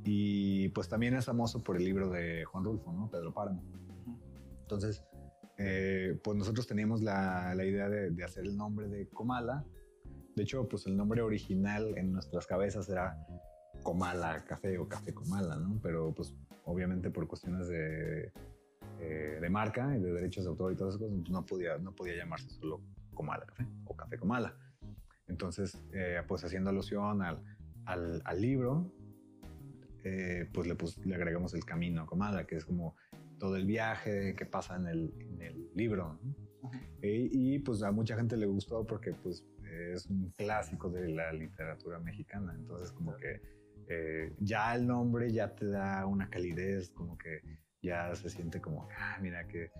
[0.08, 3.10] Y pues también es famoso por el libro de Juan Rulfo, ¿no?
[3.10, 3.60] Pedro Páramo.
[4.62, 5.04] Entonces,
[5.58, 9.64] eh, pues nosotros teníamos la, la idea de, de, hacer el nombre de Comala.
[10.36, 13.18] De hecho, pues el nombre original en nuestras cabezas era
[13.82, 15.80] Comala Café o Café Comala, ¿no?
[15.82, 16.32] Pero pues
[16.66, 18.32] obviamente por cuestiones de,
[19.00, 21.78] eh, de marca y de derechos de autor y todas esas cosas, pues, no podía,
[21.78, 22.80] no podía llamarse solo
[23.12, 24.54] Comala Café o Café Comala.
[25.26, 27.42] Entonces, eh, pues haciendo alusión al,
[27.86, 28.92] al, al libro,
[30.08, 32.94] eh, pues, le, pues le agregamos el camino a Comala, que es como
[33.38, 36.20] todo el viaje que pasa en el, en el libro.
[37.02, 39.44] y, y, pues a mucha gente le gustó porque pues
[39.92, 43.40] es un clásico de la literatura mexicana, entonces como que
[43.88, 47.40] eh, ya el nombre ya te da una calidez, como que
[47.82, 49.70] ya se siente como, ah, mira, qué,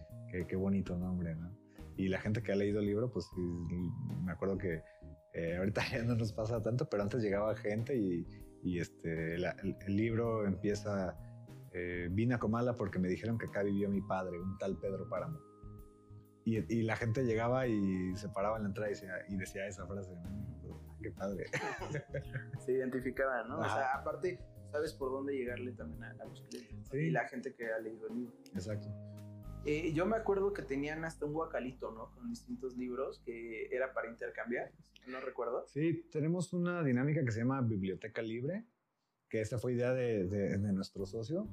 [0.48, 1.56] qué, bonito nombre, ¿no?
[1.96, 3.28] Y la gente que ha leído el libro, pues
[4.24, 4.82] me acuerdo que
[5.34, 8.26] eh, ahorita ya no nos pasa tanto, pero antes llegaba gente y,
[8.66, 11.16] y este, el, libro empieza,
[11.72, 15.08] eh, vine a Comala porque me dijeron que acá vivió mi padre, un tal Pedro
[15.08, 15.38] Páramo.
[16.44, 19.66] Y, y, la gente llegaba y se paraba en la entrada y decía, y decía
[19.68, 20.10] esa frase,
[21.00, 21.44] qué padre.
[22.64, 23.60] Se identificaban, ¿no?
[23.60, 24.40] O sea, aparte,
[24.72, 28.14] sabes por dónde llegarle también a, los clientes y la gente que ha leído el
[28.16, 28.34] libro.
[28.52, 28.88] Exacto.
[29.66, 32.12] Eh, yo me acuerdo que tenían hasta un guacalito, ¿no?
[32.14, 34.70] Con distintos libros que era para intercambiar,
[35.08, 35.64] no recuerdo.
[35.66, 38.64] Sí, tenemos una dinámica que se llama Biblioteca Libre,
[39.28, 41.48] que esta fue idea de, de, nuestro socio,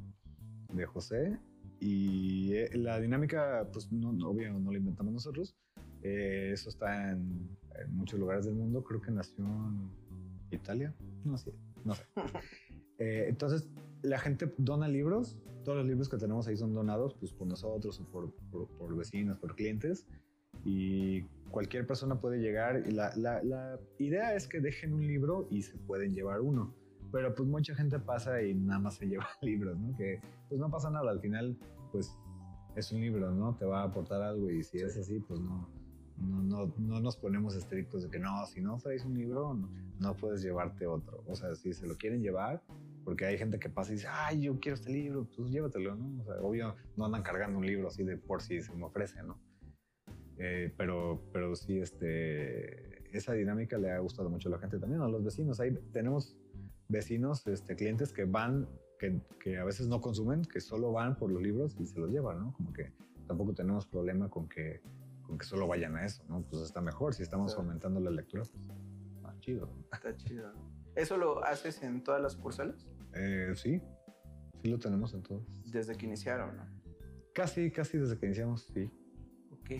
[0.71, 1.39] de José,
[1.80, 5.58] y eh, la dinámica, pues no, obvio, no la inventamos nosotros,
[6.04, 7.58] eh, eso está en,
[7.89, 9.89] muchos lugares del mundo, creo que nació en
[10.52, 10.93] Italia,
[11.26, 11.52] no sé,
[11.84, 12.04] no sé.
[13.28, 13.67] entonces,
[14.03, 17.99] la gente dona libros todos los libros que tenemos ahí son donados pues, por nosotros
[17.99, 18.31] o por,
[18.77, 20.05] por, vecinos, por clientes.
[20.65, 22.83] Y cualquier persona puede llegar.
[22.85, 26.73] Y la, la, idea es que dejen un libro y se pueden llevar uno.
[27.11, 29.95] Pero pues mucha gente pasa y nada más se lleva libros, ¿no?
[29.97, 31.11] Que pues no pasa nada.
[31.11, 31.57] Al final,
[31.91, 32.17] pues
[32.75, 33.55] es un libro, ¿no?
[33.55, 35.69] Te va a aportar algo y si es así, pues no,
[36.17, 39.69] no, no, no, nos ponemos estrictos de que no, si no traes un libro, no,
[39.99, 41.23] no, puedes llevarte otro.
[41.27, 42.63] O sea, si se lo quieren llevar,
[43.03, 46.21] porque hay gente que pasa y dice, ay, yo quiero este libro, pues llévatelo, ¿no?
[46.21, 49.21] O sea, obvio, no andan cargando un libro así de por si se me ofrece,
[49.23, 49.39] ¿no?
[50.37, 55.01] Eh, pero, pero sí, este, esa dinámica le ha gustado mucho a la gente también,
[55.01, 55.59] a los vecinos.
[55.59, 56.35] Ahí tenemos
[56.87, 58.67] vecinos, este, clientes que van,
[58.99, 62.09] que, que, a veces no consumen, que solo van por los libros y se los
[62.09, 62.53] llevan, ¿no?
[62.53, 62.91] Como que
[63.27, 64.81] tampoco tenemos problema con que,
[65.23, 66.41] con que solo vayan a eso, ¿no?
[66.43, 69.69] Pues está mejor, si estamos aumentando la lectura, pues más chido.
[69.91, 70.51] Está chido.
[70.95, 72.87] ¿Eso lo haces en todas las sucursales?
[73.15, 73.82] Eh, sí,
[74.62, 75.45] sí lo tenemos en todos.
[75.71, 76.65] Desde que iniciaron, ¿no?
[77.34, 78.89] Casi, casi desde que iniciamos, sí.
[79.52, 79.71] Ok.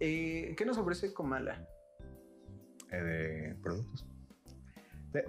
[0.00, 1.66] Eh, ¿Qué nos ofrece Comala?
[2.90, 4.06] Eh, de productos.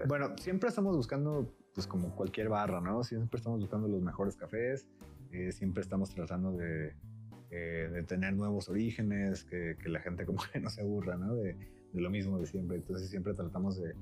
[0.08, 3.03] bueno, siempre estamos buscando, pues como cualquier barra, ¿no?
[3.03, 4.88] Siempre estamos buscando los mejores cafés,
[5.51, 6.95] siempre estamos tratando de,
[7.49, 11.36] de tener nuevos orígenes, que, que, la gente como que no se aburra, ¿no?
[11.36, 11.58] De,
[11.95, 12.77] de lo mismo de siempre.
[12.77, 13.95] Entonces siempre tratamos de,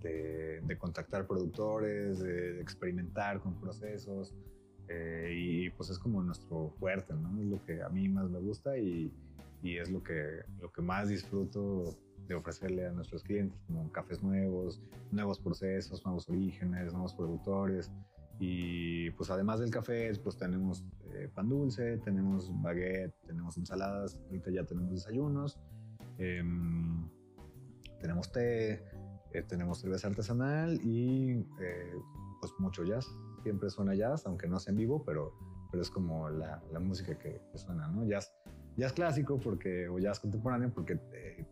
[0.00, 4.34] de, contactar productores, de, experimentar con procesos.
[4.88, 7.40] Eh, y pues es como nuestro fuerte, ¿no?
[7.40, 9.12] Es lo que a mí más me gusta y,
[9.62, 14.22] y, es lo que, lo que más disfruto de ofrecerle a nuestros clientes, como cafés
[14.22, 17.90] nuevos, nuevos procesos, nuevos orígenes, nuevos productores.
[18.38, 24.50] Y pues además del café, pues tenemos eh, pan dulce, tenemos baguette, tenemos ensaladas, ahorita
[24.50, 25.58] ya tenemos desayunos,
[26.18, 27.06] em,
[28.00, 28.82] tenemos té,
[29.32, 31.94] eh, tenemos cerveza artesanal y eh,
[32.40, 33.06] pues mucho jazz.
[33.42, 35.32] Siempre suena jazz, aunque no sea en vivo, pero,
[35.70, 38.04] pero es como la, la música que, suena, ¿no?
[38.04, 38.32] Jazz,
[38.76, 41.46] jazz clásico porque, o jazz contemporáneo porque eh,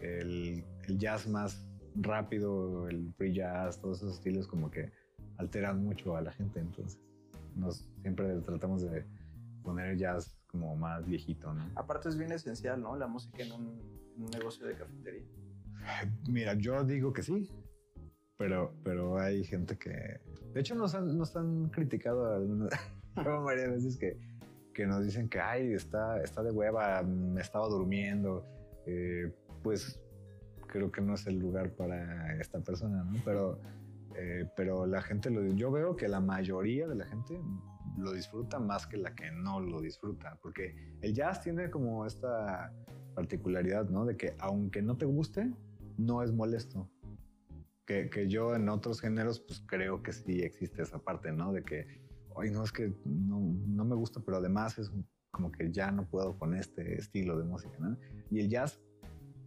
[0.00, 4.92] el, el, jazz más rápido, el free jazz, todos esos estilos como que
[5.38, 6.60] alteran mucho a la gente.
[6.60, 7.00] Entonces,
[7.56, 9.04] nos, siempre tratamos de
[9.62, 11.64] poner el jazz como más viejito, ¿no?
[11.74, 12.96] Aparte es bien esencial, ¿no?
[12.96, 13.80] La música en un,
[14.16, 15.24] en un negocio de cafetería.
[16.28, 17.50] Mira, yo digo que sí,
[18.36, 20.20] pero, pero hay gente que...
[20.52, 22.40] De hecho, nos han, nos han criticado
[23.44, 24.18] varias veces que,
[24.74, 28.44] que nos dicen que, ay, está, está de hueva, me estaba durmiendo.
[28.86, 30.00] Eh, pues
[30.66, 33.20] creo que no es el lugar para esta persona, ¿no?
[33.24, 33.60] Pero,
[34.16, 35.44] eh, pero la gente lo...
[35.54, 37.40] Yo veo que la mayoría de la gente
[37.98, 42.72] lo disfruta más que la que no lo disfruta, porque el jazz tiene como esta
[43.14, 44.04] particularidad, ¿no?
[44.04, 45.50] De que aunque no te guste,
[46.00, 46.88] no es molesto.
[47.86, 51.52] Que, que, yo en otros géneros, pues creo que sí existe esa parte, ¿no?
[51.52, 51.86] De que,
[52.36, 54.92] ay, no, es que no, no, me gusta, pero además es
[55.32, 57.96] como que ya no puedo con este estilo de música, ¿no?
[58.30, 58.80] Y el jazz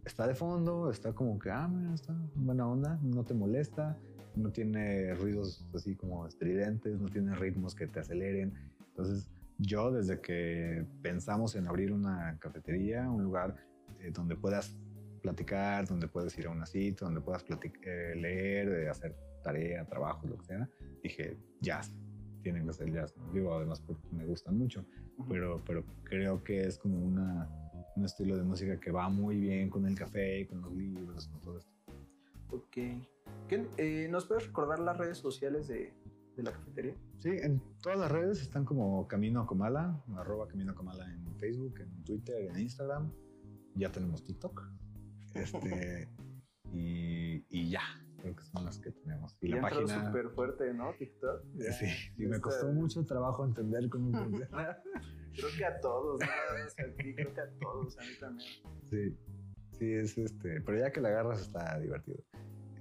[0.04, 3.98] está de fondo, está como que, ah, mira, está buena onda, no te molesta,
[4.36, 8.52] no tiene ruidos así como estridentes, no tiene ritmos que te aceleren.
[8.88, 13.56] Entonces, yo desde que pensamos en abrir una cafetería, un lugar
[14.00, 14.76] eh, donde puedas
[15.24, 20.36] platicar, donde puedes ir a una cita, donde puedas eh, leer, hacer tarea, trabajo, lo
[20.36, 20.68] que sea,
[21.02, 21.90] dije, jazz,
[22.42, 23.14] tienen que ser jazz.
[23.32, 24.84] Digo, además porque me gustan mucho,
[25.26, 27.48] pero, pero creo que es como una,
[27.96, 31.40] un estilo de música que va muy bien con el café, con los libros, con
[31.40, 31.72] todo esto.
[32.50, 32.76] Ok.
[33.78, 35.94] Eh, ¿Nos puedes recordar las redes sociales de,
[36.36, 36.94] de, la cafetería?
[37.18, 41.34] Sí, en todas las redes están como Camino a Comala, arroba Camino a Comala en
[41.36, 43.10] Facebook, en Twitter, en Instagram.
[43.74, 44.83] Ya tenemos TikTok.
[45.34, 46.08] Este,
[46.72, 47.82] y, y, ya,
[48.20, 49.36] creo que son las que tenemos.
[49.40, 50.06] Y, la página.
[50.06, 50.92] súper fuerte, ¿no?
[50.94, 51.42] TikTok.
[51.78, 54.78] sí, y me costó mucho trabajo entender cómo funciona.
[55.34, 56.26] creo que a todos, ¿no?
[56.76, 58.50] creo que a todos, a mí también.
[58.90, 59.16] Sí,
[59.72, 60.60] sí, es este.
[60.60, 62.22] Pero ya que la agarras está divertido.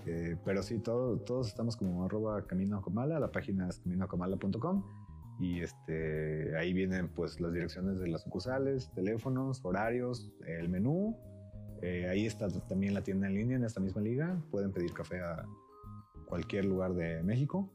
[0.05, 4.83] Eh, pero sí, todo, todos estamos como arroba camino comala, la página es caminoacomala.com
[5.39, 11.17] y este, ahí vienen pues las direcciones de las sucursales, teléfonos, horarios, el menú
[11.83, 14.41] Eh, ahí está también la tienda en línea en esta misma liga.
[14.51, 15.45] Pueden pedir café a
[16.25, 17.69] cualquier lugar de México.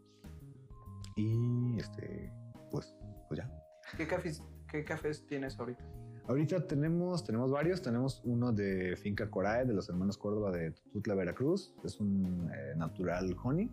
[1.15, 2.33] Y este,
[2.71, 2.97] pues,
[3.29, 3.53] pues ya.
[3.99, 5.85] ¿Qué cafés, qué cafés tienes ahorita?
[6.27, 7.83] Ahorita tenemos, tenemos varios.
[7.83, 11.75] Tenemos uno de Finca Corae, de los hermanos Córdoba de Tutla, Veracruz.
[11.85, 13.71] Es un eh, natural honey.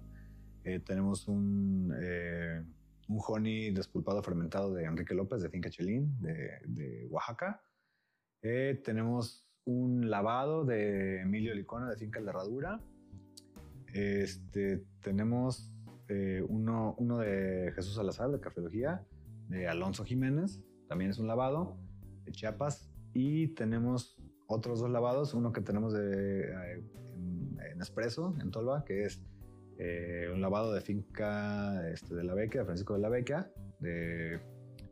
[0.66, 2.62] Eh, tenemos un, eh,
[3.08, 7.62] un honey despulpado fermentado de Enrique López, de Finca Chelín, de, de Oaxaca.
[8.42, 12.80] tenemos un lavado de Emilio Licona, de Finca La Herradura.
[13.94, 15.72] Este, tenemos
[16.50, 19.04] uno, uno de Jesús Salazar, de Cafeología,
[19.50, 20.62] de Alonso Jiménez.
[20.88, 21.78] También es un lavado
[22.26, 26.84] de Chiapas y tenemos otros dos lavados, uno que tenemos de, eh,
[27.16, 29.22] en, en Espresso, en Tolva, que es
[29.78, 33.50] eh, un lavado de finca este, de la Beca, de Francisco de la Beca,
[33.80, 34.40] de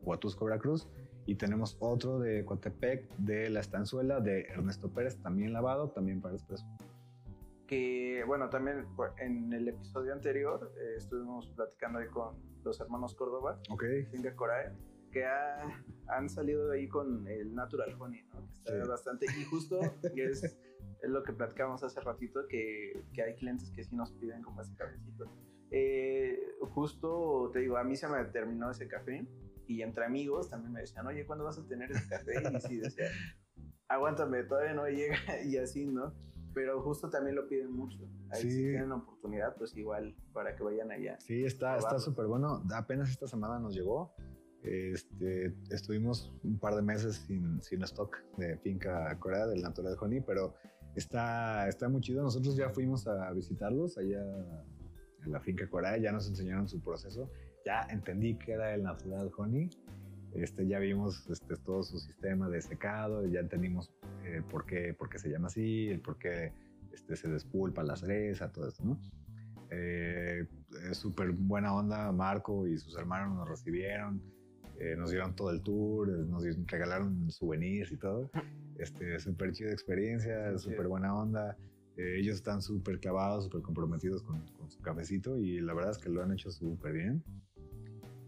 [0.01, 0.89] Huatusco, Veracruz,
[1.25, 6.35] y tenemos otro de Coatepec, de La Estanzuela, de Ernesto Pérez, también lavado, también para
[6.35, 6.65] Espresso.
[7.67, 8.85] Que, bueno, también
[9.19, 14.73] en el episodio anterior eh, estuvimos platicando ahí con los hermanos Córdoba, ok Finca Corae,
[15.11, 15.25] que
[16.07, 18.47] han salido de ahí con el Natural Honey, ¿no?
[18.65, 19.25] Que está bastante.
[19.39, 19.79] Y justo
[20.15, 24.41] es, es, lo que platicamos hace ratito, que, que, hay clientes que sí nos piden
[24.41, 25.31] como ese cafecito.
[25.71, 29.25] Eh, justo te digo, a mí se me terminó ese café
[29.67, 32.33] y entre amigos también me decían, oye, ¿cuándo vas a tener ese café?
[32.53, 33.05] Y sí decía,
[33.87, 36.13] aguántame, todavía no llega y así, ¿no?
[36.53, 37.97] Pero justo también lo piden mucho.
[38.29, 38.51] Ahí sí.
[38.51, 41.19] si tienen la oportunidad, pues igual para que vayan allá.
[41.19, 42.63] Sí, está súper bueno.
[42.75, 44.13] Apenas esta semana nos llegó.
[44.63, 50.21] Este, estuvimos un par de meses sin, sin stock de finca Corea del Natural Honey,
[50.21, 50.53] pero
[50.95, 52.23] está, está muy chido.
[52.23, 54.23] Nosotros ya fuimos a visitarlos allá
[55.25, 57.29] en la finca Corea, ya nos enseñaron su proceso,
[57.65, 59.69] ya entendí que era el Natural Honey.
[60.33, 63.91] Este, ya vimos este, todo su sistema de secado, ya entendimos
[64.25, 66.51] eh, por, qué, por qué se llama así, el por qué
[66.91, 68.99] este, se despulpa la cereza, todo esto, ¿no?
[69.69, 70.47] Eh,
[70.91, 74.21] Súper buena onda, Marco y sus hermanos nos recibieron
[74.79, 78.29] eh, nos dieron todo el tour, eh, nos regalaron souvenirs y todo.
[78.77, 81.55] Este, súper chida experiencia, súper buena onda.
[81.95, 85.99] Eh, ellos están súper clavados, súper comprometidos con, con, su cafecito y la verdad es
[85.99, 87.23] que lo han hecho súper bien.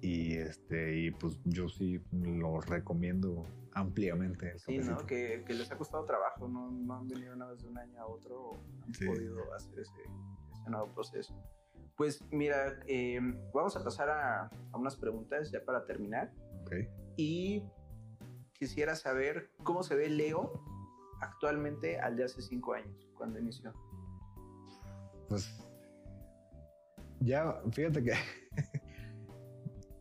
[0.06, 3.44] Y, este, y pues yo sí lo recomiendo
[3.74, 4.60] ampliamente.
[4.60, 4.98] Sí, ¿no?
[4.98, 8.00] Que, que, les ha costado trabajo, no, no, han venido una vez de un año
[8.00, 8.52] a otro,
[8.84, 9.08] han sí.
[9.08, 10.02] podido hacer ese,
[10.54, 11.34] ese nuevo proceso.
[11.98, 13.20] Pues mira, eh,
[13.52, 16.32] vamos a pasar a, a, unas preguntas ya para terminar.
[16.66, 16.88] Okay.
[17.18, 17.64] Y
[18.54, 20.64] quisiera saber cómo se ve Leo
[21.20, 23.74] actualmente al de hace cinco años, cuando inició.
[25.30, 25.68] Pues
[27.22, 28.14] ya, fíjate que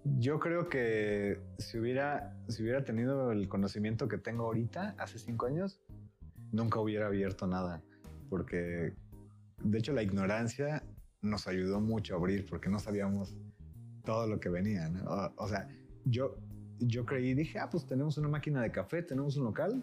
[0.04, 5.46] yo creo que si hubiera, si hubiera tenido el conocimiento que tengo ahorita, hace cinco
[5.46, 5.80] años,
[6.52, 7.82] nunca hubiera abierto nada.
[8.28, 8.94] Porque,
[9.62, 10.82] de hecho, la ignorancia
[11.22, 13.36] nos ayudó mucho a abrir porque no sabíamos
[14.04, 14.88] todo lo que venía.
[14.88, 15.04] ¿no?
[15.04, 15.68] O, o, sea,
[16.04, 16.36] yo,
[16.78, 19.82] yo creí, dije, ah, pues tenemos una máquina de café, tenemos un local,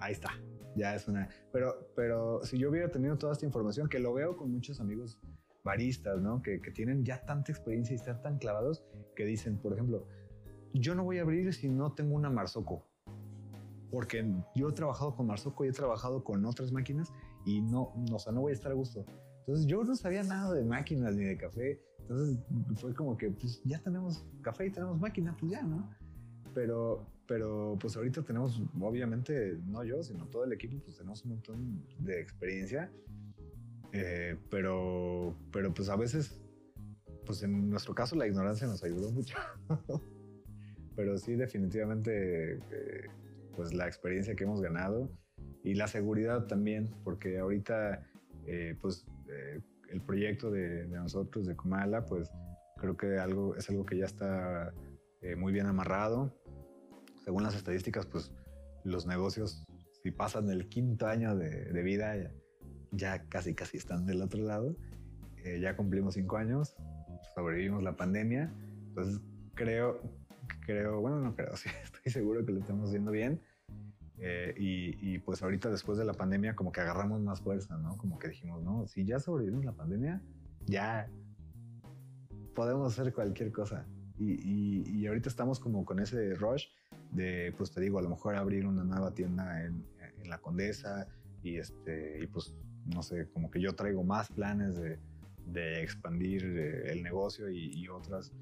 [0.00, 0.30] ahí está,
[0.74, 1.28] ya es una.
[1.52, 5.20] Pero, pero si yo hubiera tenido toda esta información, que lo veo con muchos amigos
[5.64, 6.42] baristas, ¿no?
[6.42, 8.84] Que, tienen ya tanta experiencia y están tan clavados
[9.14, 10.06] que dicen, por ejemplo,
[10.74, 12.86] yo no voy a abrir si no tengo una Marzocco.
[13.90, 17.12] Porque yo he trabajado con Marzocco y he trabajado con otras máquinas
[17.44, 19.04] y no, no, o sea, no voy a estar a gusto.
[19.40, 21.80] Entonces yo no sabía nada de máquinas ni de café.
[22.00, 22.38] Entonces
[22.76, 25.90] fue como que pues ya tenemos café y tenemos máquina, pues ya, ¿no?
[26.54, 31.32] Pero, pero pues ahorita tenemos, obviamente, no yo, sino todo el equipo, pues tenemos un
[31.32, 32.90] montón de experiencia.
[33.92, 36.40] Eh, pero, pero pues a veces,
[37.26, 39.36] pues en nuestro caso la ignorancia nos ayudó mucho.
[40.96, 43.06] pero sí, definitivamente, eh,
[43.54, 45.10] pues la experiencia que hemos ganado
[45.64, 48.04] y la seguridad también, porque ahorita,
[48.46, 52.30] eh, pues eh, el proyecto de, nosotros, de Comala, pues
[52.78, 54.72] creo que algo, es algo que ya está
[55.20, 56.36] eh, muy bien amarrado.
[57.24, 58.32] Según las estadísticas, pues
[58.84, 59.64] los negocios,
[60.02, 62.16] si pasan el quinto año de, de vida,
[62.92, 64.76] ya, casi, casi están del otro lado.
[65.44, 66.76] Eh, ya cumplimos cinco años,
[67.34, 68.52] sobrevivimos la pandemia,
[68.88, 69.20] entonces
[69.54, 70.00] creo,
[70.64, 73.40] creo, bueno, no creo, sí, estoy seguro que lo estamos haciendo bien
[74.18, 77.96] eh, y, y, pues ahorita después de la pandemia como que agarramos más fuerza, ¿no?
[77.96, 80.22] Como que dijimos, no, si ya sobrevivimos la pandemia,
[80.66, 81.08] ya
[82.54, 83.84] podemos hacer cualquier cosa.
[84.18, 86.66] Y, y, y, ahorita estamos como con ese rush
[87.10, 89.84] de, pues te digo, a lo mejor abrir una nueva tienda en,
[90.22, 91.08] en la Condesa
[91.42, 92.54] y, este, y pues,
[92.86, 94.98] no sé, como que yo traigo más planes de,
[95.46, 98.32] de expandir eh, el negocio y, otras,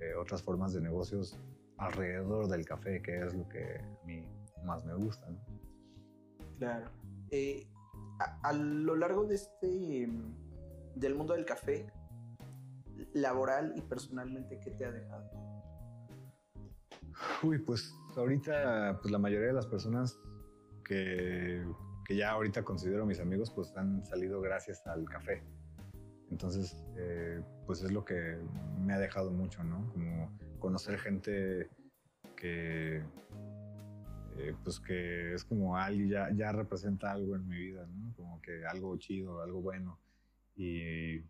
[0.00, 1.38] eh, otras formas de negocios
[1.76, 4.24] alrededor del café, que es lo que a mí
[4.64, 5.28] más me gusta.
[5.30, 5.38] ¿no?
[6.58, 6.90] Claro.
[7.30, 7.66] eh,
[8.42, 10.08] a, lo largo de este,
[10.94, 11.92] del mundo del café,
[13.12, 15.30] laboral y personalmente, ¿qué te ha dejado?
[17.42, 20.18] Uy, pues ahorita, pues la mayoría de las personas
[20.84, 21.64] que,
[22.04, 25.42] que ya ahorita considero mis amigos, pues han salido gracias al café.
[26.30, 28.38] Entonces, eh, pues es lo que
[28.78, 29.90] me ha dejado mucho, ¿no?
[29.92, 31.68] Como conocer gente
[32.36, 33.02] que,
[34.36, 38.14] eh, pues que es como alguien, ya, ya representa algo en mi vida, ¿no?
[38.16, 40.00] Como que algo chido, algo bueno.
[40.56, 41.20] Y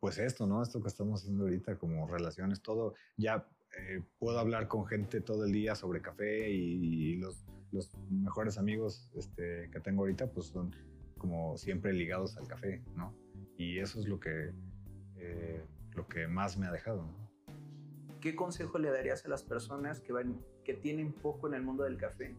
[0.00, 0.62] pues esto, ¿no?
[0.62, 3.46] Esto que estamos haciendo ahorita, como relaciones, todo, ya
[3.78, 9.10] eh, puedo hablar con gente todo el día sobre café y, los, los, mejores amigos
[9.14, 10.74] este, que tengo ahorita, pues son
[11.18, 13.14] como siempre ligados al café, ¿no?
[13.56, 14.52] Y eso es lo que,
[15.16, 15.64] eh,
[15.94, 17.22] lo que más me ha dejado, ¿no?
[18.20, 21.84] ¿Qué consejo le darías a las personas que, van, que tienen poco en el mundo
[21.84, 22.36] del café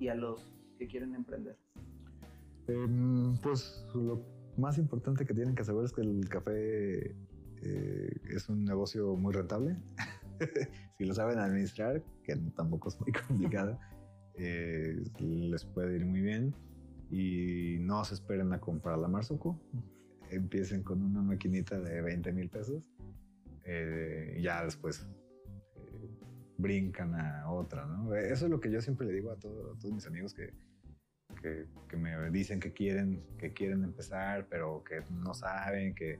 [0.00, 1.58] y a los que quieren emprender?
[2.66, 4.24] Em, pues lo
[4.56, 7.14] más importante que tienen que saber es que el café
[7.62, 9.76] eh, es un negocio muy rentable.
[10.98, 13.78] si lo saben administrar, que tampoco es muy complicado,
[14.34, 16.54] eh, les puede ir muy bien.
[17.10, 19.60] Y no se esperen a comprar la Marzuco.
[20.30, 22.82] Empiecen con una maquinita de 20 mil pesos
[23.64, 25.06] eh, ya después
[25.76, 26.08] eh,
[26.58, 28.14] brincan a otra, ¿no?
[28.14, 30.52] Eso es lo que yo siempre le digo a, todos mis amigos que,
[31.88, 36.18] que, me dicen que quieren, que quieren empezar, pero que no saben, que,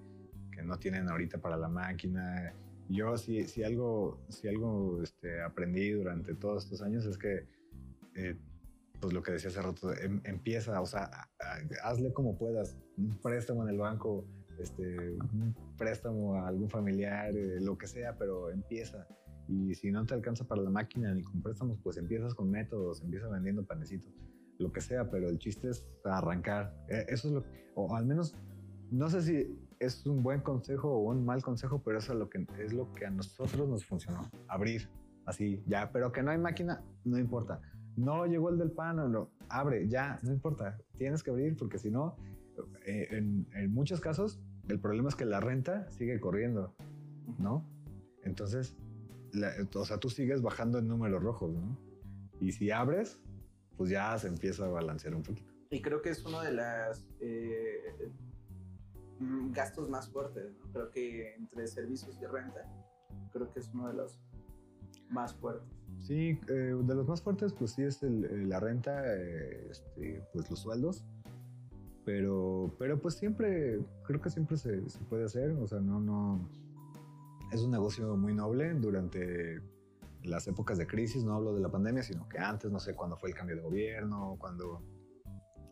[0.53, 2.53] que no tienen ahorita para la máquina.
[2.89, 7.47] Yo si, si algo, si algo este, aprendí durante todos estos años es que,
[8.15, 8.37] eh,
[9.01, 11.11] pues lo que decía hace rato, em, empieza, o sea,
[11.83, 14.25] hazle como puedas, un préstamo en el banco,
[14.59, 19.07] este, un préstamo a algún familiar, eh, lo que sea, pero empieza.
[19.49, 23.03] Y si no te alcanza para la máquina ni con préstamos, pues empiezas con métodos,
[23.03, 24.15] empiezas vendiendo panecitos,
[24.59, 26.73] lo que sea, pero el chiste es arrancar.
[26.89, 27.45] E, eso es lo,
[27.75, 28.37] o al menos,
[28.91, 32.31] no sé si es un buen consejo o un mal consejo, pero eso es lo
[32.31, 34.31] que, es lo que a nosotros nos funcionó.
[34.47, 34.89] Abrir,
[35.27, 37.61] así, ya, pero que no hay máquina, no importa.
[37.97, 40.79] No llegó el del pan no, abre, ya, no importa.
[40.97, 42.17] Tienes que abrir porque si no,
[42.87, 46.75] eh, en, muchos casos el problema es que la renta sigue corriendo,
[47.39, 47.67] ¿no?
[48.25, 48.77] Entonces,
[49.75, 51.77] o sea, tú sigues bajando en números rojos, ¿no?
[52.41, 53.21] Y si abres,
[53.77, 55.53] pues ya se empieza a balancear un poquito.
[55.71, 58.11] Y creo que es uno de los eh,
[59.51, 60.73] gastos más fuertes, ¿no?
[60.73, 62.65] Creo que entre servicios y renta,
[63.33, 64.21] creo que es uno de los
[65.09, 65.82] más fuertes.
[66.01, 71.05] Sí, eh, de los más fuertes, pues sí es la renta, este, pues los sueldos.
[72.05, 76.49] Pero, pero pues siempre, creo que siempre se, se, puede hacer, o sea, no, no,
[77.53, 79.61] es un negocio muy noble durante
[80.25, 83.17] las épocas de crisis, no hablo de la pandemia, sino que antes, no sé, cuando
[83.17, 84.83] fue el cambio de gobierno, cuando,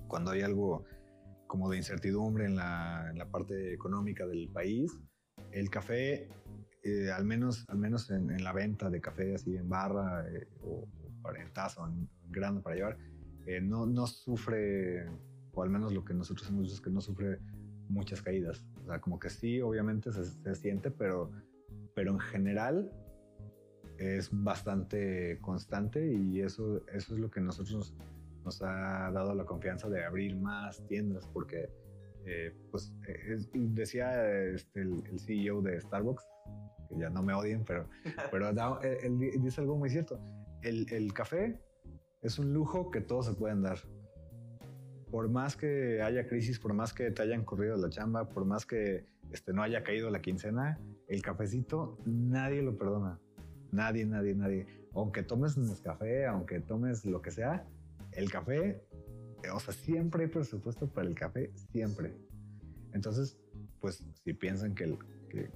[0.07, 0.85] cuando hay algo
[1.47, 4.97] como de incertidumbre en la, en la parte económica del país,
[5.53, 6.29] el café,
[6.83, 10.89] eh, al menos, al menos en, la venta de café así en barra eh, o,
[11.23, 12.99] para en taza o en grano para llevar,
[13.47, 15.07] eh, no, no sufre
[15.53, 17.39] o al menos lo que nosotros hemos visto es que no sufre
[17.89, 18.65] muchas caídas.
[18.83, 21.31] O sea, como que sí, obviamente se, siente, pero,
[21.95, 22.91] pero en general
[23.99, 27.95] es bastante constante y eso, eso es lo que nosotros
[28.45, 31.69] nos ha dado la confianza de abrir más tiendas porque
[32.25, 32.93] eh, pues
[33.55, 36.25] decía este, el, CEO de Starbucks
[36.91, 37.89] que ya no me odien pero,
[38.31, 38.51] pero
[38.83, 40.21] él, dice algo muy cierto
[40.63, 41.59] el, el café
[42.21, 43.79] es un lujo que todos se pueden dar
[45.11, 48.65] por más que haya crisis, por más que te hayan corrido la chamba, por más
[48.65, 50.79] que este, no haya caído la quincena,
[51.09, 53.21] el cafecito nadie lo perdona.
[53.73, 54.67] Nadie, nadie, nadie.
[54.95, 57.67] Aunque tomes un café, aunque tomes lo que sea,
[58.13, 58.83] el café,
[59.53, 62.17] o sea, siempre hay presupuesto para el café, siempre.
[62.93, 63.39] Entonces,
[63.81, 65.51] pues si piensan que, que,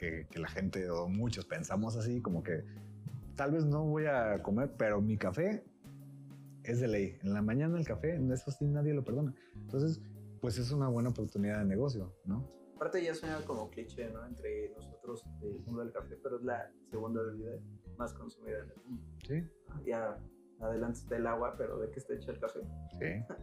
[0.00, 2.64] que la gente o muchos pensamos así, como que
[3.36, 5.62] tal vez no voy a comer, pero mi café
[6.64, 7.18] es de ley.
[7.22, 9.34] En la mañana el café, eso sí nadie lo perdona.
[9.56, 10.00] Entonces,
[10.40, 12.50] pues es una buena oportunidad de negocio, ¿no?
[12.76, 14.24] Aparte ya suena como cliché, ¿no?
[14.26, 17.52] Entre nosotros del mundo del café, pero es la segunda bebida
[17.98, 19.04] más consumida en el mundo.
[19.26, 19.44] Sí.
[19.84, 20.18] Ya
[20.60, 22.60] adelante está el agua, pero ¿de qué está hecho el café?
[22.98, 23.34] Sí.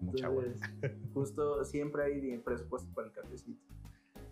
[0.00, 0.44] Mucha agua.
[1.12, 3.60] Justo siempre hay presupuesto para el cafecito.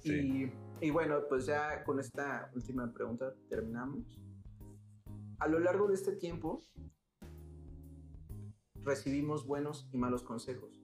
[0.05, 0.53] Sí.
[0.81, 4.21] Y, y bueno, pues ya con esta última pregunta terminamos.
[5.39, 6.61] A lo largo de este tiempo,
[8.85, 10.81] recibimos buenos y malos consejos.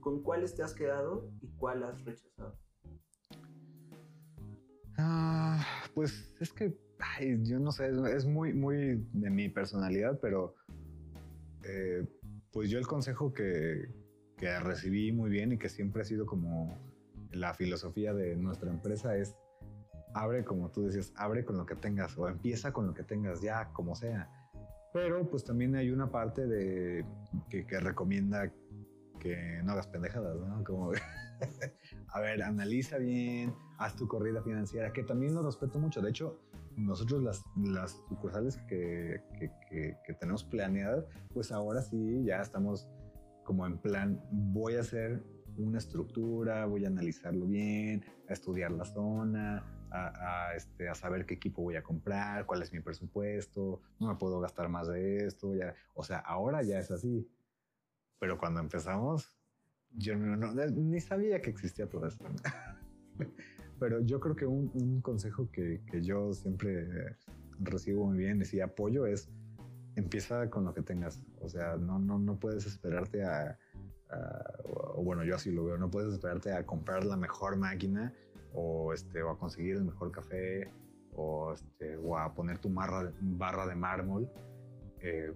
[0.00, 2.58] ¿Con cuáles te has quedado y cuál has rechazado?
[4.98, 5.64] Ah,
[5.94, 6.76] pues es que,
[7.42, 10.54] yo no sé, es muy, muy de mi personalidad, pero
[11.64, 12.06] eh,
[12.52, 13.88] pues yo el consejo que,
[14.36, 16.76] que recibí muy bien y que siempre ha sido como
[17.34, 19.36] la filosofía de nuestra empresa es
[20.14, 23.40] abre como tú decías, abre con lo que tengas o empieza con lo que tengas
[23.40, 24.30] ya, como sea.
[24.92, 27.04] Pero pues también hay una parte de
[27.50, 28.52] que, que recomienda
[29.18, 30.62] que no hagas pendejadas, ¿no?
[30.62, 30.92] Como,
[32.08, 36.00] a ver, analiza bien, haz tu corrida financiera, que también lo respeto mucho.
[36.00, 36.38] De hecho,
[36.76, 42.88] nosotros las, las sucursales que, que, que, tenemos planeadas, pues ahora sí ya estamos
[43.44, 45.22] como en plan, voy a hacer
[45.58, 51.24] una estructura, voy a analizarlo bien, a estudiar la zona, a, a, este, a saber
[51.26, 55.18] qué equipo voy a comprar, cuál es mi presupuesto, no me puedo gastar más de
[55.18, 55.54] esto.
[55.54, 55.74] Ya.
[55.94, 57.28] O sea, ahora ya es así.
[58.18, 59.34] Pero cuando empezamos,
[59.90, 62.24] yo no, no, ni sabía que existía todo esto.
[63.78, 67.16] Pero yo creo que un, un consejo que, que, yo siempre
[67.60, 69.30] recibo muy bien y apoyo es
[69.96, 71.20] empieza con lo que tengas.
[71.40, 73.58] O sea, no, no, no puedes esperarte a,
[74.14, 78.12] a, o bueno, yo así lo veo, no puedes esperarte a comprar la mejor máquina
[78.52, 80.70] o, este, o a conseguir el mejor café
[81.16, 84.30] o, este, o a poner tu barra, barra de mármol.
[85.00, 85.32] Eh,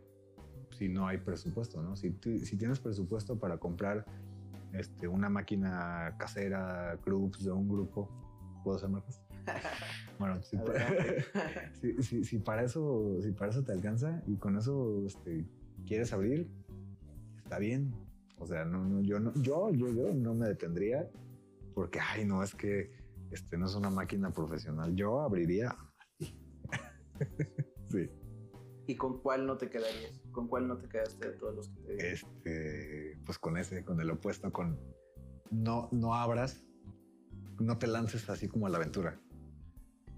[0.70, 1.96] si no hay presupuesto, ¿no?
[1.96, 4.04] Si, si tienes presupuesto para comprar
[4.72, 8.08] este, una máquina casera, groups de un grupo,
[8.62, 9.20] ¿puedo hacer marcas?
[10.18, 10.58] bueno, si,
[11.80, 15.44] si, si, si, para eso, si para eso te alcanza y con eso este,
[15.86, 16.48] quieres abrir,
[17.42, 17.94] está bien.
[18.38, 21.08] O sea, no, no, yo, no, yo, yo, yo no me detendría
[21.74, 22.90] porque, ay, no, es que
[23.30, 24.94] este no es una máquina profesional.
[24.94, 25.76] Yo abriría.
[27.90, 28.10] sí.
[28.86, 30.20] ¿Y con cuál no te quedarías?
[30.32, 31.98] ¿Con cuál no te quedaste de todos los que te di?
[32.00, 34.78] Este, pues con ese, con el opuesto, con
[35.50, 36.64] no, no abras,
[37.60, 39.20] no te lances así como a la aventura.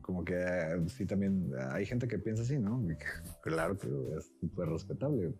[0.02, 2.80] Como que eh, sí también hay gente que piensa así, ¿no?
[3.42, 5.34] Claro que es súper respetable.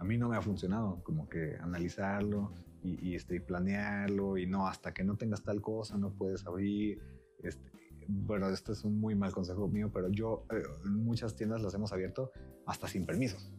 [0.00, 4.66] A mí no me ha funcionado, como que analizarlo y, y este, planearlo y no,
[4.66, 7.00] hasta que no tengas tal cosa no puedes abrir.
[7.42, 7.70] Este,
[8.08, 11.92] bueno, este es un muy mal consejo mío, pero yo eh, muchas tiendas las hemos
[11.92, 12.32] abierto
[12.66, 13.52] hasta sin permisos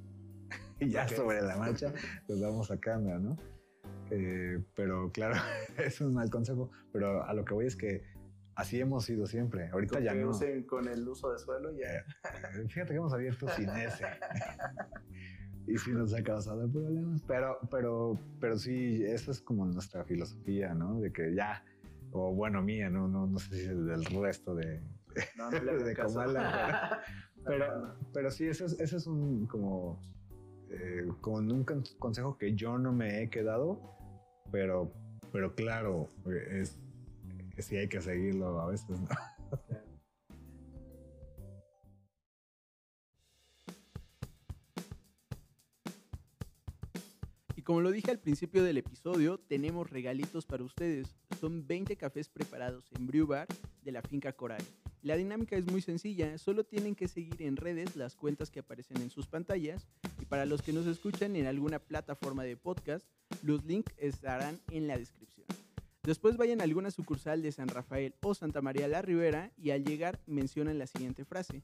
[0.79, 1.17] y ya okay.
[1.17, 1.93] sobre la marcha
[2.27, 3.37] los vamos sacando, ¿no?
[4.09, 5.35] Eh, pero claro,
[5.77, 8.03] es un mal consejo, pero a lo que voy es que
[8.55, 9.69] así hemos sido siempre.
[9.69, 10.29] Ahorita con ya no.
[10.29, 11.87] Usen con el uso de suelo ya.
[11.87, 14.05] Eh, fíjate que hemos abierto sin ese.
[15.67, 20.73] Y sí nos ha causado problemas, pero, pero, pero sí, esa es como nuestra filosofía,
[20.73, 20.99] ¿no?
[20.99, 21.63] De que ya,
[22.11, 24.81] o bueno, mía, no, no, no sé si es del resto de,
[25.37, 27.01] no, no de Comala,
[27.45, 30.01] pero, pero, sí, ese es, ese es un como
[30.69, 33.79] eh, con un consejo que yo no me he quedado,
[34.51, 34.91] pero,
[35.31, 36.09] pero claro,
[36.51, 36.79] es,
[37.55, 39.07] es sí hay que seguirlo a veces, ¿no?
[47.61, 51.15] Y como lo dije al principio del episodio, tenemos regalitos para ustedes.
[51.39, 53.47] Son 20 cafés preparados en Brew Bar
[53.83, 54.63] de la finca Coral.
[55.03, 58.99] La dinámica es muy sencilla, solo tienen que seguir en redes las cuentas que aparecen
[58.99, 59.87] en sus pantallas
[60.19, 63.05] y para los que nos escuchan en alguna plataforma de podcast,
[63.43, 65.45] los links estarán en la descripción.
[66.01, 69.85] Después vayan a alguna sucursal de San Rafael o Santa María la Ribera y al
[69.85, 71.61] llegar mencionan la siguiente frase.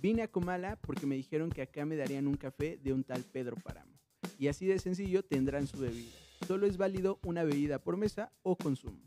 [0.00, 3.22] Vine a Comala porque me dijeron que acá me darían un café de un tal
[3.24, 3.93] Pedro Páramo.
[4.38, 6.12] Y así de sencillo tendrán su bebida.
[6.46, 8.98] Solo es válido una bebida por mesa o consumo.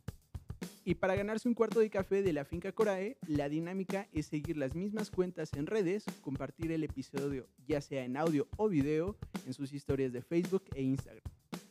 [0.85, 4.55] Y para ganarse un cuarto de café de la finca Corae, la dinámica es seguir
[4.55, 9.53] las mismas cuentas en redes, compartir el episodio ya sea en audio o video en
[9.53, 11.23] sus historias de Facebook e Instagram.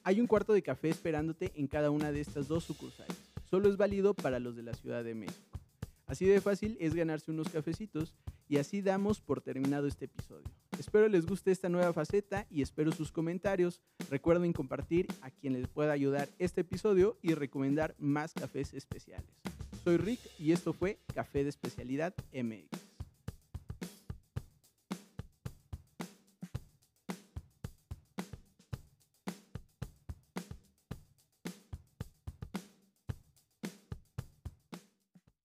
[0.04, 3.16] Hay un cuarto de café esperándote en cada una de estas dos sucursales.
[3.50, 5.55] Solo es válido para los de la Ciudad de México.
[6.07, 8.14] Así de fácil es ganarse unos cafecitos
[8.48, 10.46] y así damos por terminado este episodio.
[10.78, 13.80] Espero les guste esta nueva faceta y espero sus comentarios.
[14.09, 19.28] Recuerden compartir a quien les pueda ayudar este episodio y recomendar más cafés especiales.
[19.82, 22.95] Soy Rick y esto fue Café de Especialidad MX.